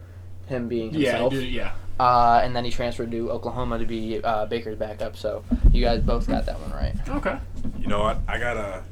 [0.47, 1.34] him being Yeah, himself.
[1.34, 1.74] dude, yeah.
[1.99, 5.18] Uh, and then he transferred to Oklahoma to be uh, Baker's backup.
[5.18, 6.95] So you guys both got that one right.
[7.09, 7.38] Okay.
[7.80, 8.20] You know what?
[8.28, 8.84] I gotta.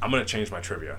[0.00, 0.98] I'm gonna change my trivia.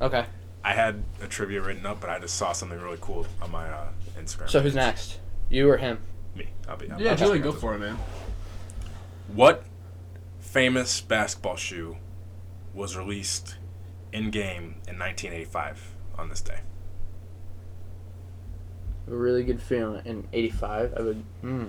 [0.00, 0.24] Okay.
[0.64, 3.68] I had a trivia written up, but I just saw something really cool on my
[3.68, 3.88] uh,
[4.18, 4.48] Instagram.
[4.48, 5.18] So who's next?
[5.48, 5.98] You or him?
[6.36, 6.48] Me.
[6.68, 6.90] I'll be.
[6.90, 7.98] I'll Yeah, I'll Julie, go for it, man.
[9.32, 9.64] What
[10.40, 11.96] famous basketball shoe
[12.74, 13.56] was released
[14.12, 16.60] in game in 1985 on this day?
[19.08, 20.94] A really good feeling in '85.
[20.96, 21.24] I would.
[21.40, 21.64] Hmm.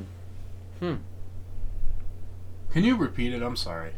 [2.72, 3.42] Can you repeat it?
[3.42, 3.94] I'm sorry.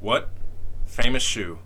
[0.00, 0.30] What
[0.84, 1.58] famous shoe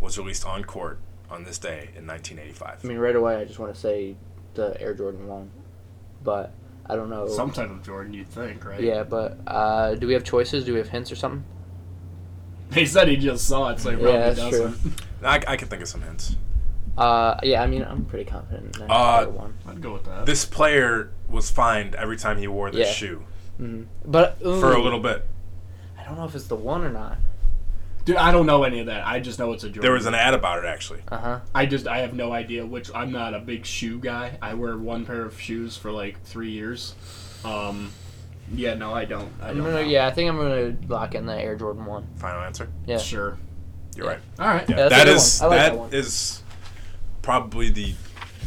[0.00, 2.80] was released on court on this day in 1985?
[2.84, 4.16] I mean, right away, I just want to say
[4.54, 5.50] the Air Jordan One,
[6.24, 6.52] but
[6.86, 7.28] I don't know.
[7.28, 8.80] Some type of Jordan, you'd think, right?
[8.80, 10.64] Yeah, but uh, do we have choices?
[10.64, 11.44] Do we have hints or something?
[12.72, 15.02] He said he just saw it, so he Yeah, probably that's doesn't.
[15.24, 16.36] I, I can think of some hints.
[16.96, 18.76] Uh, yeah, I mean, I'm pretty confident.
[18.76, 19.54] In that Uh, one.
[19.66, 20.26] I'd go with that.
[20.26, 22.92] This player was fined every time he wore this Yeah.
[22.92, 23.24] shoe
[23.60, 23.86] Mhm.
[24.04, 25.26] But for a little bit.
[25.98, 27.18] I don't know if it's the one or not.
[28.10, 29.06] Dude, I don't know any of that.
[29.06, 29.82] I just know it's a Jordan.
[29.82, 31.00] There was an ad about it actually.
[31.08, 31.40] Uh huh.
[31.54, 32.90] I just I have no idea which.
[32.94, 34.36] I'm not a big shoe guy.
[34.42, 36.94] I wear one pair of shoes for like three years.
[37.44, 37.92] Um,
[38.52, 39.32] yeah, no, I don't.
[39.40, 39.82] I I'm don't gonna.
[39.82, 39.88] know.
[39.88, 42.06] Yeah, I think I'm gonna lock in the Air Jordan One.
[42.16, 42.68] Final answer.
[42.86, 42.98] Yeah.
[42.98, 43.38] Sure.
[43.94, 44.10] You're Yeah.
[44.12, 44.20] right.
[44.40, 44.68] All right.
[44.68, 45.44] Yeah, Yeah, that's a that good is one.
[45.44, 45.92] I like that that one.
[45.92, 46.42] is
[47.22, 47.94] probably the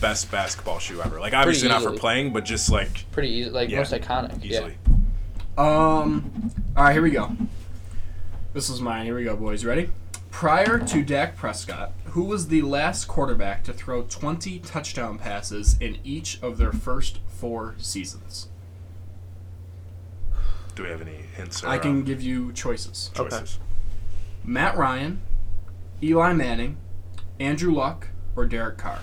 [0.01, 1.19] best basketball shoe ever.
[1.21, 4.43] Like obviously not for playing, but just like Pretty easy, like Yeah, most iconic.
[4.43, 4.77] easily.
[5.57, 6.51] Um.
[6.75, 7.31] All right, here we go.
[8.53, 9.05] This is mine.
[9.05, 9.65] Here we go, boys.
[9.65, 9.89] Ready?
[10.29, 15.97] Prior to Dak Prescott, who was the last quarterback to throw 20 touchdown passes in
[16.03, 18.49] each of their first four seasons?
[20.75, 21.63] Do we have any hints?
[21.63, 23.09] Or, I can um, give you choices.
[23.15, 23.57] choices.
[24.43, 25.23] Matt Ryan,
[26.03, 26.77] Eli Manning,
[27.39, 28.99] Andrew Luck, or Derek Carr.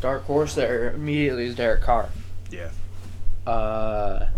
[0.00, 2.08] Dark horse there immediately is Derek Carr.
[2.50, 2.70] Yeah.
[3.46, 4.28] Uh,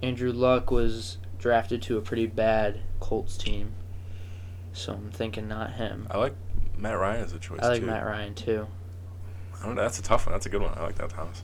[0.00, 3.72] Andrew Luck was drafted to a pretty bad Colts team,
[4.72, 6.06] so I'm thinking not him.
[6.10, 6.34] I like
[6.78, 7.86] Matt Ryan as a choice I like too.
[7.86, 8.68] Matt Ryan too.
[9.60, 10.32] I don't know, that's a tough one.
[10.32, 10.72] That's a good one.
[10.76, 11.42] I like that, Thomas.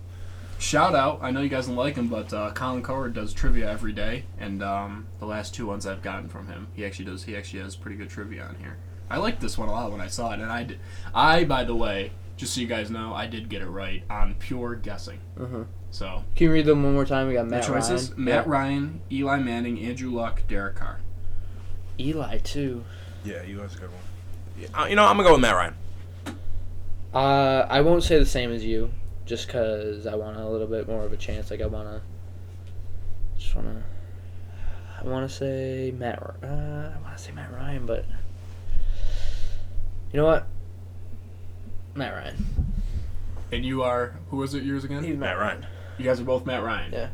[0.61, 1.18] Shout out!
[1.20, 4.24] I know you guys don't like him, but uh, Colin Cowherd does trivia every day,
[4.38, 7.24] and um, the last two ones I've gotten from him, he actually does.
[7.24, 8.78] He actually has pretty good trivia on here.
[9.11, 10.80] I liked this one a lot when I saw it, and I did.
[11.14, 14.34] I, by the way, just so you guys know, I did get it right on
[14.34, 15.20] pure guessing.
[15.40, 15.64] Uh-huh.
[15.91, 17.28] So Can you read them one more time?
[17.28, 18.24] We got the Matt choices: Ryan.
[18.24, 18.53] Matt Yeah.
[18.53, 21.01] Ryan, Eli Manning, Andrew Luck, Derek Carr.
[21.99, 22.84] Eli too.
[23.24, 24.01] Yeah, he was a good one.
[24.61, 25.74] Yeah, you know, I'm gonna go with Matt Ryan.
[27.14, 28.91] Uh, I won't say the same as you,
[29.24, 31.51] just because I want a little bit more of a chance.
[31.51, 32.03] Like I wanna,
[33.39, 33.82] just wanna,
[35.01, 36.22] I wanna say Matt.
[36.43, 38.05] Uh, I wanna say Matt Ryan, but
[40.12, 40.47] you know what?
[41.95, 42.47] Matt Ryan.
[43.51, 45.03] And you are who was it yours again?
[45.03, 45.66] He's Matt Ryan.
[45.99, 46.92] You guys are both Matt Ryan.
[46.92, 47.09] Yeah.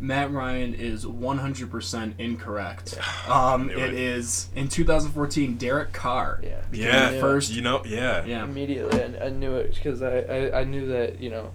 [0.00, 2.98] Matt Ryan is 100% incorrect.
[3.28, 3.94] Um, it it.
[3.94, 6.40] is in 2014 Derek Carr.
[6.42, 6.62] Yeah.
[6.72, 7.52] Yeah, first.
[7.52, 8.24] You know, yeah.
[8.24, 8.42] Yeah.
[8.44, 11.50] Immediately, I, I knew it because I, I, I knew that you know,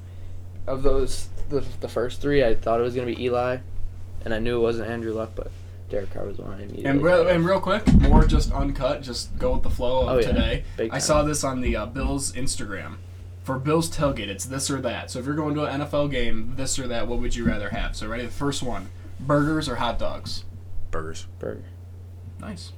[0.68, 3.58] of those the, the first three, I thought it was gonna be Eli,
[4.24, 5.50] and I knew it wasn't Andrew Luck, but
[5.90, 6.86] Derek Carr was the one I immediately.
[6.86, 10.20] And real, and real quick, more just uncut, just go with the flow of Oh,
[10.20, 10.28] yeah.
[10.28, 10.64] today.
[10.78, 12.98] Big I saw this on the uh, Bills Instagram.
[13.44, 15.12] For Bills tailgate, it's this or that.
[15.12, 17.70] So if you're going to an NFL game, this or that, what would you rather
[17.70, 17.96] have?
[17.96, 18.90] So ready, the first one:
[19.20, 20.46] burgers or hot dogs.
[20.92, 21.28] Burgers.
[21.40, 21.66] Burger.
[22.40, 22.72] Nice.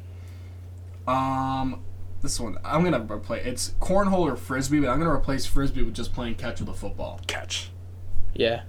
[1.08, 1.82] Um,
[2.22, 3.46] this one I'm gonna replace.
[3.46, 6.74] It's cornhole or frisbee, but I'm gonna replace frisbee with just playing catch with a
[6.74, 7.20] football.
[7.28, 7.70] Catch.
[8.34, 8.64] Yeah.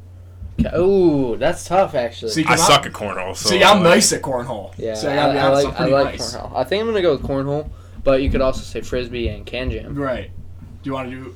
[0.73, 2.33] Oh, that's tough actually.
[2.33, 3.37] See, I I'm- suck at cornhole.
[3.37, 4.75] So See, I'm like, nice at cornhole.
[4.79, 6.37] yeah, so I, gotta I like I'm I pretty like nice.
[6.37, 6.57] cornhole.
[6.57, 7.71] I think I'm gonna go with cornhole,
[8.05, 9.95] but you could also say frisbee and can jam.
[9.95, 10.31] Right.
[10.83, 11.35] Do you want to do?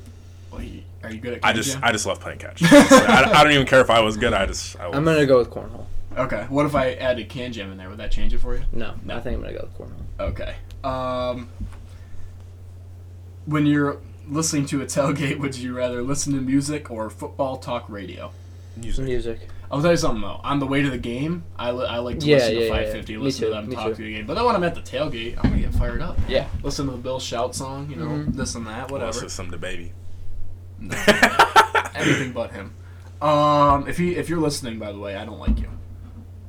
[0.51, 1.39] Well, you- are you good at?
[1.45, 1.81] I just, jam?
[1.83, 2.61] I just love playing catch.
[2.63, 4.33] I, I don't even care if I was good.
[4.33, 5.85] I just, I I'm gonna go with cornhole.
[6.17, 6.45] Okay.
[6.49, 7.89] What if I added can jam in there?
[7.89, 8.63] Would that change it for you?
[8.73, 9.15] No, No.
[9.15, 10.29] I think I'm gonna go with cornhole.
[10.31, 10.55] Okay.
[10.83, 11.49] Um,
[13.45, 13.97] when you're
[14.27, 18.31] listening to a tailgate, would you rather listen to music or football talk radio?
[18.77, 19.05] music.
[19.05, 19.39] Music.
[19.71, 20.39] I'll tell you something though.
[20.43, 22.69] On the way to the game, I, li- I like to Yeah, listen to yeah,
[22.69, 23.19] 550, yeah.
[23.19, 23.95] listen Me to them me talk too.
[23.95, 24.25] to the game.
[24.25, 26.17] But then when I'm at the tailgate, I'm gonna get fired up.
[26.27, 26.47] Yeah.
[26.61, 28.33] Listen to the Bill Shout song, you know, Mhm.
[28.35, 29.07] this and that, Whatever.
[29.11, 29.29] whatever.
[29.29, 29.93] some the baby.
[31.95, 32.73] Anything but him.
[33.21, 35.69] Um, if he if you're listening, by the way, I don't like you.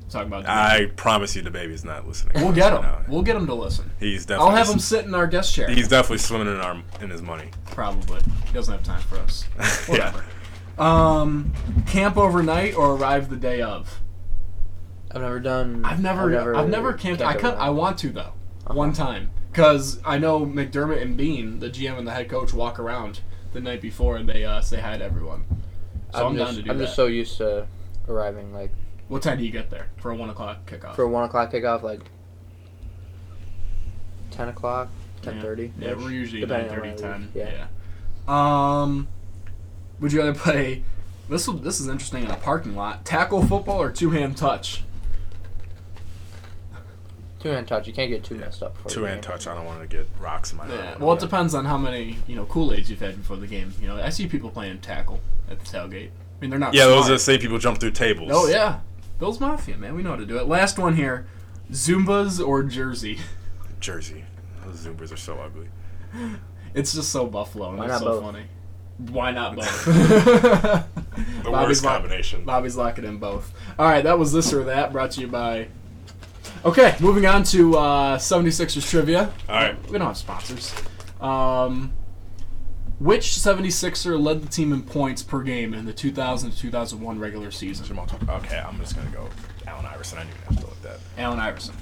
[0.09, 0.47] Talking about.
[0.47, 2.43] I promise you, the baby's not listening.
[2.43, 2.83] we'll get him.
[2.83, 3.03] now.
[3.09, 3.91] We'll get him to listen.
[3.99, 4.51] He's definitely.
[4.51, 5.69] I'll have him sit in our guest chair.
[5.71, 7.49] He's definitely swimming in our in his money.
[7.71, 8.21] Probably.
[8.47, 9.45] He doesn't have time for us.
[9.89, 10.13] yeah.
[10.13, 10.25] Whatever.
[10.79, 11.53] Um,
[11.87, 14.01] camp overnight or arrive the day of.
[15.11, 15.85] I've never done.
[15.85, 17.21] I've never, I've never, camped.
[17.21, 18.33] I could, I want to though,
[18.67, 18.75] Uh-huh.
[18.75, 22.79] one time, because I know McDermott and Beane, the GM and the head coach, walk
[22.79, 23.21] around
[23.53, 25.45] the night before and they uh, say hi to everyone.
[26.15, 26.85] So I'm, I'm, down just, to do I'm that.
[26.85, 27.67] just so used to
[28.09, 28.71] arriving like
[29.09, 30.95] what time do you get there for a one o'clock kickoff?
[30.97, 32.01] for a one o'clock kickoff, like
[34.31, 34.89] ten o'clock,
[35.21, 35.73] ten thirty.
[35.79, 37.21] Yeah, we're usually Depending 9 on when I 10.
[37.21, 37.67] leave, Yeah.
[38.29, 38.83] yeah.
[38.83, 39.09] Um,
[40.01, 40.85] would you rather play?
[41.29, 43.05] This will, this is interesting in a parking lot.
[43.05, 44.85] Tackle football or two hand touch?
[47.43, 47.87] Two hand touch.
[47.87, 48.75] You can't get too messed up.
[48.75, 49.33] before Two hand game.
[49.33, 49.47] touch.
[49.47, 50.83] I don't want to get rocks in my Yeah.
[50.91, 51.01] hand.
[51.01, 53.75] Well, it depends on how many you know Kool Aids you've had before the game.
[53.81, 55.21] You know, I see people playing tackle
[55.51, 56.09] at the tailgate.
[56.11, 56.73] I mean, they're not.
[56.75, 58.31] Yeah, those are the same people jump through tables.
[58.33, 58.81] Oh yeah,
[59.19, 59.95] Bill's Mafia, man.
[59.95, 60.47] We know how to do it.
[60.47, 61.27] Last one here:
[61.73, 63.19] Zubaz or Jersey.
[63.81, 64.25] Jersey.
[64.65, 65.69] Those Zubaz are so ugly.
[66.75, 68.23] It's just so Buffalo, and Why it's not so both?
[68.33, 68.45] funny.
[69.11, 69.85] Why not both?
[69.85, 70.85] The
[71.45, 72.45] Bobby's worst lock- combination.
[72.45, 73.53] Bobby's locking in both.
[73.79, 74.91] All right, that was this or that.
[74.91, 75.69] Brought to you by.
[76.65, 79.33] Okay, moving on to uh, 76ers trivia.
[79.49, 79.91] All right.
[79.91, 80.73] We don't have sponsors.
[81.21, 81.93] Um,
[83.01, 87.85] which 76er led the team in points per game in the 2000-2001 regular season?
[87.85, 88.31] Jamal Tucker.
[88.31, 89.29] Okay, I'm just gonna go
[89.67, 90.19] Allen Iverson.
[90.19, 91.01] I didn't even have to look that.
[91.19, 91.75] Allen Iverson.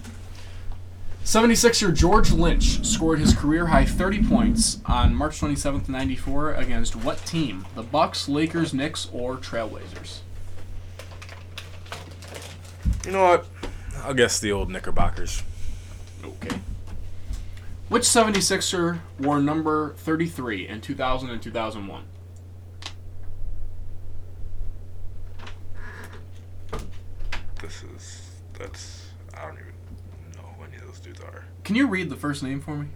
[1.24, 7.18] 76er George Lynch scored his career high 30 points on March 27th, 94 against what
[7.26, 7.66] team?
[7.74, 10.20] The Bucks, Lakers, Knicks, or Trailblazers?
[13.05, 13.47] You know what?
[14.05, 15.42] I'll guess the old Knickerbockers.
[16.24, 16.61] Okay.
[17.88, 22.05] Which 76er wore number 33 in 2000 and 2001?
[27.61, 29.72] This is that's I don't even
[30.36, 31.44] know who any of those dudes are.
[31.64, 32.88] Can you read the first name for me?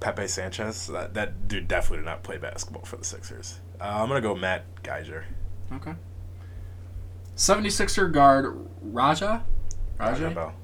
[0.00, 0.88] Pepe Sanchez.
[0.88, 3.60] That that dude definitely did not play basketball for the Sixers.
[3.80, 5.24] Uh, I'm gonna go Matt Geiger.
[5.72, 5.94] Okay.
[7.36, 9.44] 76er guard Raja?
[9.98, 10.30] Raja?
[10.30, 10.54] Bell.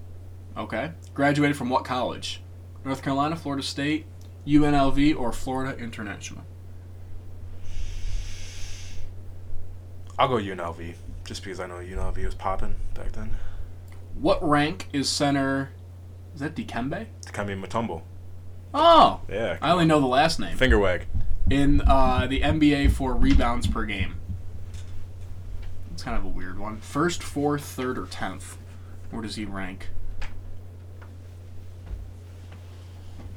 [0.56, 0.92] Okay.
[1.14, 2.40] Graduated from what college?
[2.84, 4.06] North Carolina, Florida State,
[4.46, 6.44] UNLV, or Florida International?
[10.18, 13.30] I'll go UNLV just because I know UNLV was popping back then.
[14.18, 15.70] What rank is center?
[16.34, 17.06] Is that Dikembe?
[17.26, 18.02] Dikembe Mutombo.
[18.74, 19.56] Oh, Yeah.
[19.62, 20.56] I only know the last name.
[20.56, 21.06] Finger wag.
[21.48, 24.16] In uh, the NBA for rebounds per game.
[25.92, 26.78] It's kind of a weird one.
[26.80, 28.56] First, fourth, third, or tenth?
[29.10, 29.88] Where does he rank?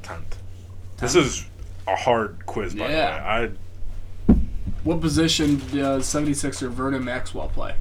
[0.03, 0.37] Tenth.
[0.97, 1.45] This is
[1.87, 3.41] a hard quiz, by Yeah.
[3.47, 3.57] the way.
[4.29, 4.33] I
[4.83, 7.75] What position does 76er Vernon Maxwell play?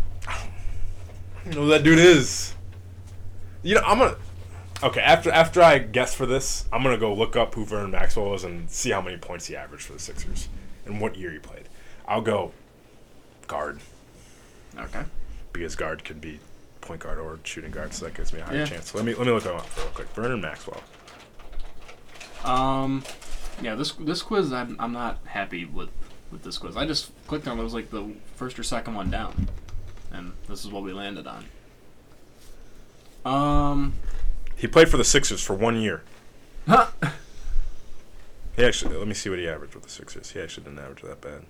[1.45, 2.55] You know who that dude is.
[3.65, 4.17] You know, I'm gonna.
[4.85, 8.31] Okay, after after I guess for this, I'm gonna go look up who Vernon Maxwell
[8.31, 10.49] was and see how many points he averaged for the Sixers
[10.87, 11.69] and what year he played.
[12.07, 12.53] I'll go
[13.49, 13.81] guard
[14.79, 15.03] Okay.
[15.53, 16.39] because guard could be
[16.83, 18.65] point guard or shooting guard, so that gives me a higher Yeah.
[18.67, 18.91] chance.
[18.91, 20.09] So let me let me look him up real quick.
[20.11, 20.83] Vernon Maxwell.
[22.45, 23.03] Um,
[23.63, 25.89] yeah, this this quiz I'm, I'm not happy with
[26.31, 26.77] with this quiz.
[26.77, 29.49] I just clicked on it, it was like the first or second one down,
[30.13, 31.45] and this is what we landed on.
[33.25, 33.95] Um,
[34.57, 36.03] He played for the Sixers for one year.
[36.67, 36.89] huh.
[38.57, 40.33] He actually let me see what he averaged with the Sixers.
[40.33, 41.45] He actually didn't average that bad.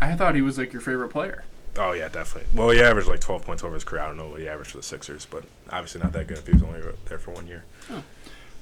[0.00, 1.44] I thought he was like your favorite player.
[1.78, 2.48] Oh yeah, definitely.
[2.58, 4.02] Well, he averaged like 12 points over his career.
[4.02, 6.46] I don't know what he averaged for the Sixers, but obviously not that good if
[6.46, 7.64] he was only there for one year.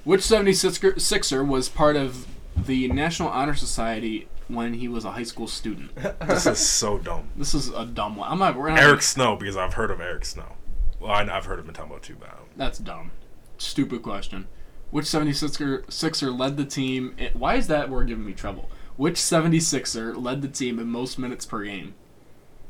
[0.04, 5.46] Which 76er was part of the National Honor Society when he was a high school
[5.46, 5.90] student?
[6.26, 7.28] This is so dumb.
[7.36, 8.30] This is a dumb one.
[8.30, 8.56] I'm not.
[8.56, 10.56] We're not Eric Snow, because I've heard of Eric Snow.
[11.00, 13.11] Well, I, I've heard of Mutombo too, but I don't- That's dumb.
[13.59, 14.46] Stupid question.
[14.90, 17.14] Which 76er Sixer led the team?
[17.18, 18.70] In, why is that word giving me trouble?
[18.96, 21.94] Which 76er led the team in most minutes per game?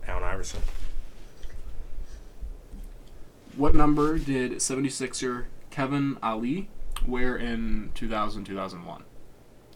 [0.09, 0.63] Allen Iverson.
[3.57, 6.69] What number did 76er Kevin Ollie
[7.07, 9.05] wear in 2000 2001?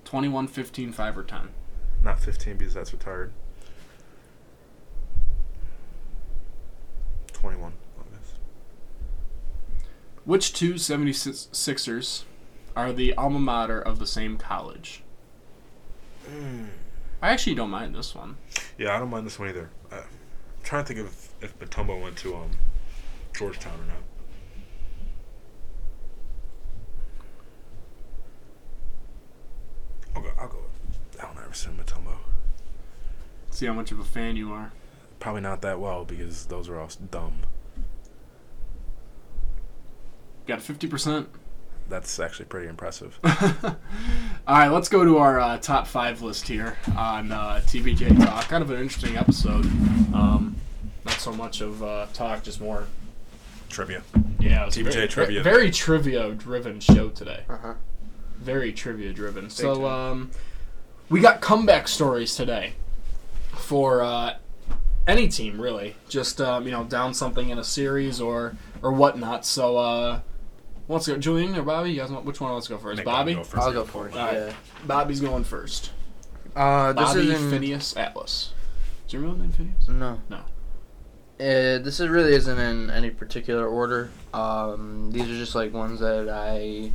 [0.04, 1.48] 21, 15, 5, or 10?
[2.02, 3.32] Not 15 because that's retired.
[7.32, 8.34] 21, I guess.
[10.24, 12.24] Which two 76ers
[12.76, 15.02] are the alma mater of the same college?
[17.20, 18.36] I actually don't mind this one.
[18.78, 19.70] Yeah, I don't mind this one either.
[19.90, 20.02] Uh,
[20.62, 22.50] trying to think of if Mutombo went to um,
[23.34, 23.96] Georgetown or not.
[30.14, 30.30] I'll go.
[30.38, 32.16] I'll go with Allen Iverson, Mutombo.
[33.50, 34.72] See how much of a fan you are.
[35.20, 37.38] Probably not that well because those are all dumb.
[40.46, 41.26] Got 50%.
[41.88, 43.18] That's actually pretty impressive.
[43.24, 43.76] All
[44.48, 48.48] right, let's go to our uh, top five list here on uh, TBJ Talk.
[48.48, 49.64] Kind of an interesting episode.
[50.14, 50.51] Um, not
[51.22, 52.86] so much of uh, talk, just more.
[53.68, 54.02] Trivia.
[54.38, 55.42] Yeah, it was TBJ very, trivia.
[55.42, 57.44] Very trivia driven show today.
[57.48, 57.74] Uh huh.
[58.38, 59.48] Very trivia driven.
[59.48, 60.30] So, um,
[61.08, 62.74] we got comeback stories today
[63.56, 64.34] for uh,
[65.06, 65.94] any team, really.
[66.08, 69.46] Just um, you know, down something in a series or or whatnot.
[69.46, 70.20] So, uh,
[70.88, 71.92] let's go, Julian or Bobby.
[71.92, 72.98] You guys want which one wants to go first?
[72.98, 73.34] Make Bobby.
[73.34, 73.62] Go first.
[73.62, 74.14] I'll go for it.
[74.14, 74.34] All right.
[74.34, 74.52] Yeah.
[74.86, 75.92] Bobby's going first.
[76.54, 77.50] Uh, this Bobby isn't.
[77.50, 78.52] Phineas Atlas.
[79.06, 79.88] Is your real name Phineas?
[79.88, 80.20] No.
[80.28, 80.40] No.
[81.42, 84.12] Uh, this is really isn't in any particular order.
[84.32, 86.92] Um, these are just like ones that I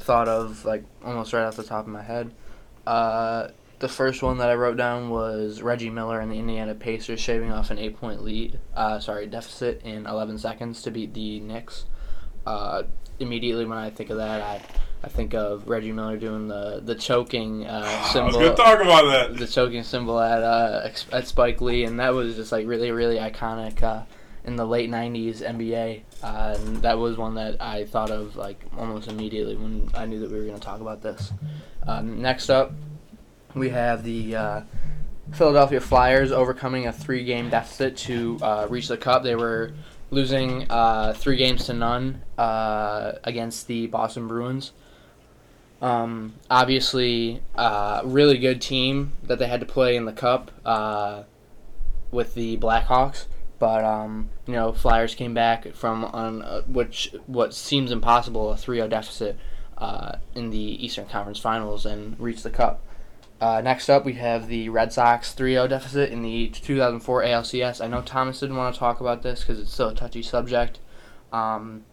[0.00, 2.30] thought of like almost right off the top of my head.
[2.86, 7.20] Uh, the first one that I wrote down was Reggie Miller and the Indiana Pacers
[7.20, 8.60] shaving off an eight-point lead.
[8.74, 11.86] Uh, sorry, deficit in 11 seconds to beat the Knicks.
[12.44, 12.82] Uh,
[13.18, 14.60] immediately when I think of that, I
[15.06, 18.80] I think of Reggie Miller doing the the choking uh, I symbol was gonna talk
[18.80, 19.38] about that.
[19.38, 23.16] the choking symbol at uh, at Spike Lee, and that was just like really really
[23.16, 24.02] iconic uh,
[24.44, 26.02] in the late '90s NBA.
[26.24, 30.18] Uh, and that was one that I thought of like almost immediately when I knew
[30.18, 31.32] that we were going to talk about this.
[31.86, 32.72] Um, next up,
[33.54, 34.60] we have the uh,
[35.30, 39.22] Philadelphia Flyers overcoming a three-game deficit to uh, reach the cup.
[39.22, 39.72] They were
[40.10, 44.72] losing uh, three games to none uh, against the Boston Bruins.
[45.82, 51.24] Um, obviously, uh, really good team that they had to play in the cup uh,
[52.10, 53.26] with the Blackhawks.
[53.58, 58.54] But um, you know, Flyers came back from on uh, which what seems impossible a
[58.54, 59.38] 3-0 deficit
[59.78, 62.82] uh, in the Eastern Conference Finals and reached the cup.
[63.40, 67.84] Uh, next up, we have the Red Sox 3-0 deficit in the 2004 ALCS.
[67.84, 70.78] I know Thomas didn't want to talk about this because it's still a touchy subject.
[71.32, 71.84] Um,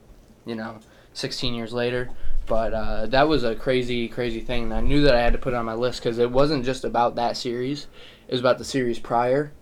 [0.45, 0.79] you know,
[1.13, 2.09] 16 years later.
[2.45, 4.63] But uh, that was a crazy, crazy thing.
[4.63, 6.65] And I knew that I had to put it on my list because it wasn't
[6.65, 7.87] just about that series.
[8.27, 9.53] It was about the series prior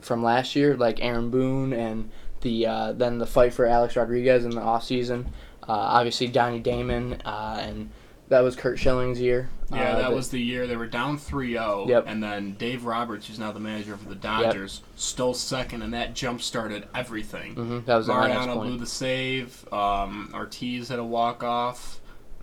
[0.00, 2.10] from last year, like Aaron Boone and
[2.42, 5.26] the uh, then the fight for Alex Rodriguez in the offseason.
[5.66, 7.90] Uh, obviously, Donnie Damon, uh, and
[8.28, 9.48] that was Curt Schilling's year.
[9.72, 12.04] Yeah, Uh, that but- was the year they were down 3-0, Yep.
[12.06, 16.14] and then Dave Roberts, who's now the manager for the Dodgers, stole second, and that
[16.14, 17.54] jump started everything.
[17.54, 19.66] Mhm, that was Mariano blew the save.
[19.72, 22.00] Um, Ortiz had a walk off.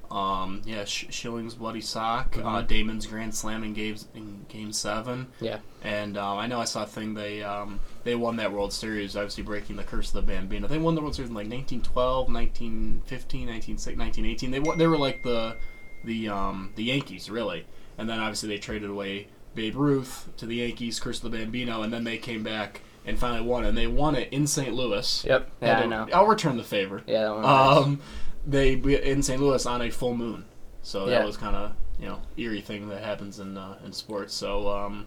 [0.10, 2.34] Um, yeah, Sh- Schilling's bloody sock.
[2.36, 2.46] Mm-hmm.
[2.46, 5.28] Uh, Damon's grand slam in game in game seven.
[5.40, 5.60] Yeah.
[5.86, 9.16] And um, I know I saw a thing they um, they won that World Series,
[9.16, 10.68] obviously breaking the curse of the Bambino.
[10.68, 14.52] They won the World Series in like 1912, 1915, 1918.
[14.52, 15.56] They won, they were like the
[16.04, 17.66] the um, the Yankees really.
[17.98, 21.92] And then obviously they traded away Babe Ruth to the Yankees, Chris the Bambino, and
[21.94, 23.66] then they came back and finally won.
[23.66, 24.74] And they won it in St.
[24.74, 25.24] Louis.
[25.26, 25.50] Yep.
[25.62, 26.08] Yeah, I know.
[26.14, 27.04] I'll return the favor.
[27.06, 27.46] Yeah, that one.
[27.46, 28.00] Um,
[28.48, 29.40] they in St.
[29.42, 30.46] Louis on a full moon,
[30.82, 31.26] so that Yeah.
[31.26, 34.34] was kind of you know eerie thing that happens in uh, in sports.
[34.34, 35.06] So um,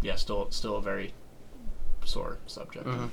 [0.00, 1.12] yeah, still still a very
[2.04, 2.86] sore subject.
[2.86, 3.10] Mhm.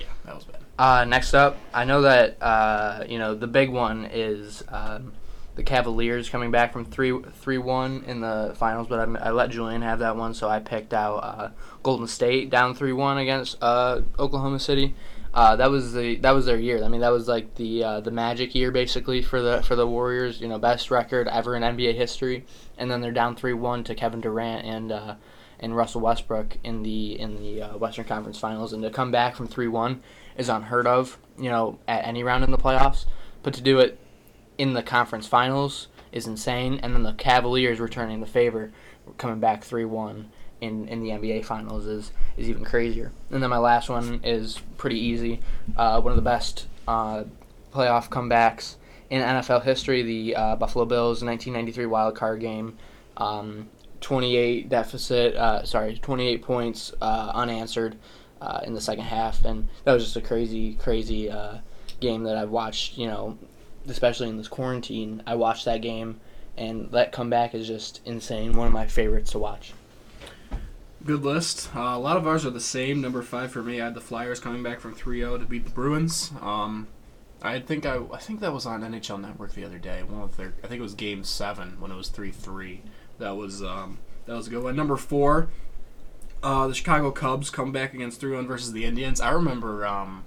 [0.00, 0.60] Yeah, that was bad.
[0.78, 5.12] Uh, next up, I know that uh, you know the big one is um,
[5.54, 9.50] the Cavaliers coming back from three three one in the finals, but I, I let
[9.50, 11.50] Julian have that one, so I picked out uh,
[11.82, 14.94] Golden State down three one against uh, Oklahoma City.
[15.34, 16.82] Uh, that was the that was their year.
[16.82, 19.86] I mean, that was like the uh, the magic year basically for the for the
[19.86, 20.40] Warriors.
[20.40, 22.44] You know, best record ever in NBA history,
[22.78, 24.92] and then they're down three one to Kevin Durant and.
[24.92, 25.14] Uh,
[25.60, 29.36] and Russell Westbrook in the in the uh, Western Conference Finals, and to come back
[29.36, 30.02] from three one
[30.36, 33.04] is unheard of, you know, at any round in the playoffs.
[33.44, 33.96] But to do it
[34.58, 36.78] in the conference finals is insane.
[36.82, 38.72] And then the Cavaliers returning the favor,
[39.18, 40.30] coming back three one
[40.60, 43.12] in, in the NBA finals is is even crazier.
[43.30, 45.40] And then my last one is pretty easy.
[45.76, 47.24] Uh, one of the best uh,
[47.72, 48.76] playoff comebacks
[49.10, 50.02] in NFL history.
[50.02, 52.78] The uh, Buffalo Bills 1993 wild card game.
[53.16, 53.68] Um,
[54.00, 57.96] 28 deficit, uh, sorry, 28 points uh, unanswered
[58.40, 61.30] uh, in the second half, and that was just a crazy, crazy
[62.00, 62.98] game that I've watched.
[62.98, 63.38] You know,
[63.86, 66.20] especially in this quarantine, I watched that game,
[66.56, 68.56] and that comeback is just insane.
[68.56, 69.72] One of my favorites to watch.
[71.04, 71.74] Good list.
[71.74, 73.00] Uh, a lot of ours are the same.
[73.00, 75.70] Number five for me, I had the Flyers coming back from 3-0 to beat the
[75.70, 76.30] Bruins.
[76.40, 76.86] Um,
[77.42, 80.04] I think I, I think that was on NHL Network the other day.
[80.04, 82.78] One of their, I think it was Game Seven when it was 3-3.
[83.18, 84.76] That was um, that was a good one.
[84.76, 85.48] Number four,
[86.42, 89.20] uh, the Chicago Cubs come back against 3-1 versus the Indians.
[89.20, 90.22] I remember um,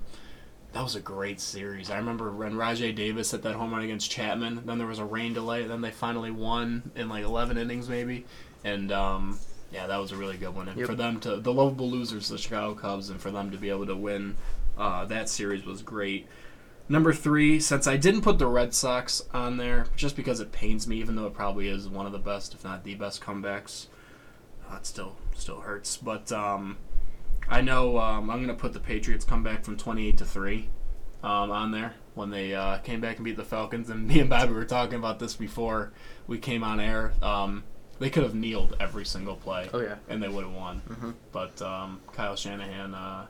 [0.75, 1.89] that was a great series.
[1.89, 4.63] I remember when Rajai Davis hit that home run against Chapman.
[4.65, 5.63] Then there was a rain delay.
[5.63, 8.25] Then they finally won in like 11 innings maybe.
[8.65, 9.39] And um,
[9.71, 10.67] yeah, that was a really good one.
[10.67, 10.89] And Yep.
[10.89, 13.85] for them to, the lovable losers, the Chicago Cubs, and for them to be able
[13.85, 14.35] to win
[14.77, 16.27] uh, that series was great.
[16.89, 20.89] Number three, since I didn't put the Red Sox on there, just because it pains
[20.89, 23.87] me, even though it probably is one of the best, if not the best comebacks,
[24.69, 25.95] uh, it still still hurts.
[25.95, 26.77] But um,
[27.47, 30.69] I know um, I'm gonna put the Patriots comeback from 28 to three
[31.23, 33.89] um, on there when they uh, came back and beat the Falcons.
[33.89, 35.91] And me and Bobby were talking about this before
[36.27, 37.13] we came on air.
[37.21, 37.63] Um,
[37.99, 39.69] they could have kneeled every single play.
[39.73, 39.95] Oh, yeah.
[40.09, 40.81] and they would have won.
[40.89, 41.13] Mhm.
[41.31, 43.27] But um, Kyle Shanahan uh,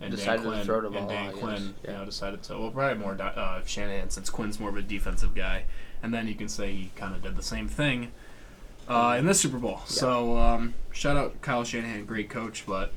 [0.00, 1.32] and Decided Dan Quinn throw the ball, and Dan.
[1.32, 1.90] Quinn, Yeah.
[1.92, 2.58] you know, decided to.
[2.58, 5.64] Well, probably more uh, Shanahan since Quinn's more of a defensive guy,
[6.02, 8.12] and then you can say he kind of did the same thing
[8.88, 9.80] uh, in this Super Bowl.
[9.86, 12.92] So um, shout out Kyle Shanahan, great coach, but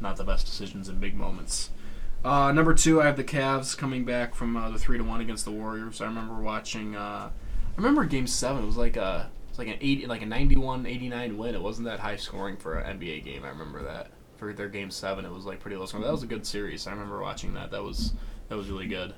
[0.00, 1.70] not the best decisions in big moments.
[2.24, 5.20] Uh, number two, I have the Cavs coming back from uh, the three to one
[5.20, 6.00] against the Warriors.
[6.00, 6.96] I remember watching.
[6.96, 8.64] Uh, I remember Game Seven.
[8.64, 11.54] It was like a it was like an eighty, like a 91-89 win.
[11.54, 13.44] It wasn't that high scoring for an NBA game.
[13.44, 15.24] I remember that for their Game Seven.
[15.24, 16.04] It was like pretty low scoring.
[16.04, 16.86] That was a good series.
[16.86, 17.70] I remember watching that.
[17.70, 18.14] That was
[18.48, 19.14] that was really good.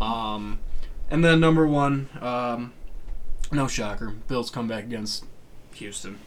[0.00, 0.58] Um,
[1.10, 2.72] and then number one, um,
[3.52, 5.24] no shocker, Bills come back against
[5.74, 6.18] Houston.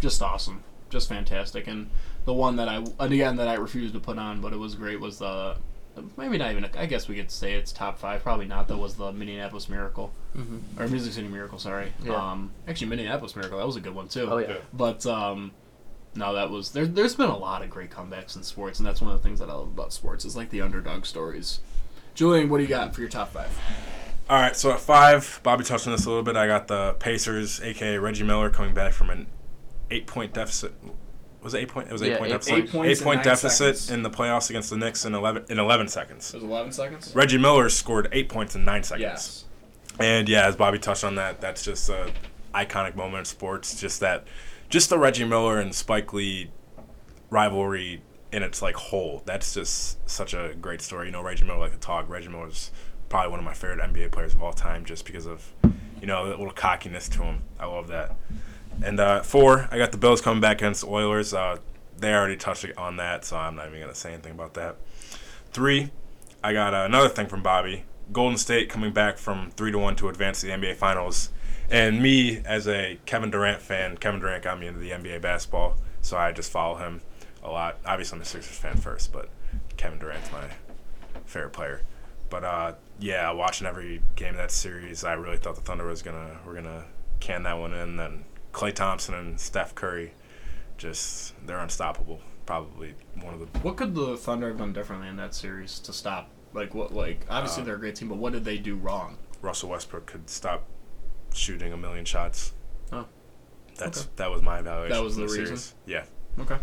[0.00, 1.66] Just awesome, just fantastic.
[1.66, 1.90] And
[2.24, 4.74] the one that I and again that I refused to put on, but it was
[4.74, 5.56] great was the
[6.16, 6.66] maybe not even.
[6.76, 8.22] I guess we could say it's top five.
[8.22, 8.68] Probably not.
[8.68, 10.80] That was the Minneapolis Miracle Mm-hmm.
[10.80, 11.58] or Music City Miracle.
[11.58, 11.92] Sorry.
[12.04, 12.14] Yeah.
[12.14, 13.58] Um, actually, Minneapolis Miracle.
[13.58, 14.28] That was a good one too.
[14.30, 14.48] Oh yeah.
[14.50, 14.56] Yeah.
[14.72, 15.50] But um,
[16.14, 16.86] no, that was there.
[16.86, 19.40] There's been a lot of great comebacks in sports, and that's one of the things
[19.40, 21.60] that I love about sports is like the underdog stories.
[22.14, 23.50] Julian, what do you got for your top five?
[24.28, 26.36] All right, so at five, Bobby touched on this a little bit.
[26.36, 29.26] I got the Pacers, aka Reggie Miller, coming back from an
[29.90, 30.72] eight-point deficit.
[31.42, 31.88] Was it eight point?
[31.88, 32.52] It was eight Yeah, point eight deficit.
[32.52, 32.68] points.
[32.70, 33.90] Eight points in point nine deficit seconds.
[33.90, 36.30] in the playoffs against the Knicks in eleven in eleven seconds.
[36.34, 37.12] It was 11 seconds.
[37.14, 39.02] Reggie Miller scored eight points in nine seconds.
[39.02, 39.44] Yes.
[39.98, 42.10] And yeah, as Bobby touched on that, that's just a
[42.54, 43.78] iconic moment in sports.
[43.80, 44.26] Just that,
[44.68, 46.50] just the Reggie Miller and Spike Lee
[47.30, 49.22] rivalry in its like whole.
[49.24, 51.06] That's just such a great story.
[51.06, 52.08] You know, Reggie Miller like to talk.
[52.08, 52.70] Reggie Miller's
[53.08, 55.52] probably one of my favorite NBA players of all time, just because of
[56.00, 57.42] you know that little cockiness to him.
[57.58, 58.14] I love that.
[58.82, 61.34] And uh, four, I got the Bills coming back against the Oilers.
[61.34, 61.58] Uh,
[61.98, 64.76] they already touched on that, so I'm not even gonna say anything about that.
[65.52, 65.90] Three,
[66.42, 67.84] I got uh, another thing from Bobby.
[68.12, 71.30] Golden State coming back from three to one to advance to the NBA Finals,
[71.70, 75.76] and me as a Kevin Durant fan, Kevin Durant got me into the NBA basketball,
[76.00, 77.02] so I just follow him
[77.42, 77.78] a lot.
[77.84, 79.28] Obviously, I'm a Sixers fan first, but
[79.76, 80.44] Kevin Durant's my
[81.26, 81.82] favorite player.
[82.30, 86.02] But uh, yeah, watching every game of that series, I really thought the Thunder was
[86.02, 86.84] gonna were gonna
[87.20, 87.96] can that one in.
[87.96, 90.12] Then Klay Thompson and Steph Curry,
[90.78, 92.20] just they're unstoppable.
[92.46, 95.92] Probably one of the What could the Thunder have done differently in that series to
[95.92, 96.30] stop?
[96.52, 96.92] Like what?
[96.92, 99.18] Like obviously Uh, they're a great team, but what did they do wrong?
[99.40, 100.64] Russell Westbrook could stop
[101.32, 102.52] shooting a million shots.
[102.92, 103.06] Oh.
[103.76, 104.08] That's Okay.
[104.16, 104.96] that was my evaluation.
[104.96, 105.56] That was of the reason?
[105.56, 105.74] series.
[105.86, 106.04] Yeah.
[106.40, 106.58] Okay.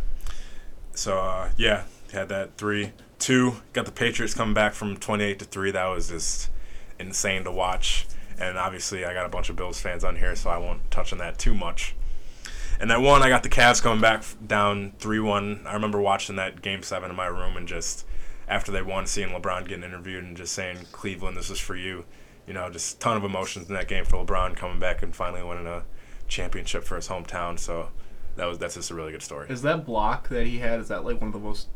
[0.94, 3.58] So uh, yeah, had that three, two.
[3.74, 5.72] Got the Patriots coming back from twenty-eight to three.
[5.72, 6.50] That was just
[7.00, 8.08] insane to watch.
[8.40, 11.12] And obviously, I got a bunch of Bills fans on here, so I won't touch
[11.12, 11.96] on that too much.
[12.80, 15.62] And that one, I got the Cavs coming back down three-one.
[15.66, 18.06] I remember watching that game seven in my room and just
[18.48, 22.06] after they won, seeing LeBron getting interviewed and just saying, "Cleveland, this is for you."
[22.46, 25.44] You know, just ton of emotions in that game for LeBron coming back and finally
[25.44, 25.84] winning a
[26.28, 27.58] championship for his hometown.
[27.58, 27.90] So
[28.36, 29.50] that was that's just a really good story.
[29.50, 30.80] Is that block that he had?
[30.80, 31.68] Is that like one of the most?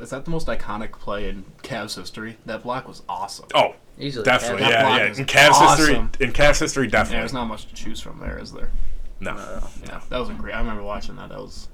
[0.00, 2.38] Is that the most iconic play in Cavs history?
[2.46, 3.46] That block was awesome.
[3.54, 4.24] Oh, Easily.
[4.24, 5.06] definitely, that yeah, yeah.
[5.06, 7.20] In Cavs history, in Cavs history, Yeah, definitely.
[7.20, 8.70] there's not much to choose from there, is there?
[9.20, 9.34] no.
[9.86, 10.54] Yeah, that was a great.
[10.54, 11.30] I remember watching that.
[11.30, 11.68] That was.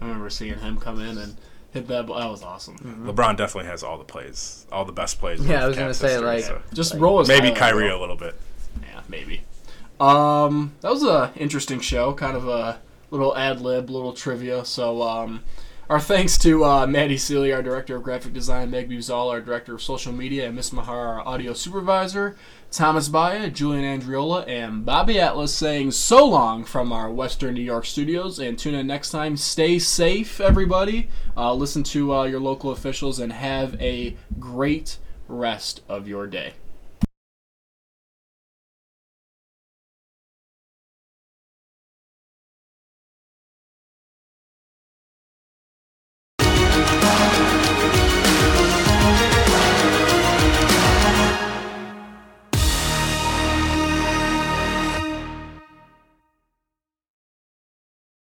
[0.00, 1.36] I remember seeing him come in and
[1.72, 2.06] hit that.
[2.06, 2.18] ball.
[2.18, 2.76] That was awesome.
[3.06, 5.46] LeBron definitely has all the plays, all the best plays.
[5.46, 6.60] Yeah, I was gonna Cavs say, history, like- so.
[6.72, 7.98] Just Like, roll his maybe highlight Kyrie reel.
[7.98, 8.34] a little bit.
[8.82, 9.42] Yeah, maybe.
[10.00, 12.12] Um, that was a interesting show.
[12.14, 14.64] Kind of a little ad lib, little trivia.
[14.64, 15.42] So, um,
[15.90, 19.74] our thanks to uh, Maddie Seeley, our director of graphic design, Meg Buzal, our director
[19.74, 22.36] of social media, and Miss Mahar, our audio supervisor,
[22.70, 27.86] Thomas Baya, Julian Andriola, and Bobby Atlas saying so long from our Western New York
[27.86, 28.38] studios.
[28.38, 29.36] And tune in next time.
[29.36, 31.08] Stay safe, everybody.
[31.36, 36.52] Uh, listen to uh, your local officials and have a great rest of your day.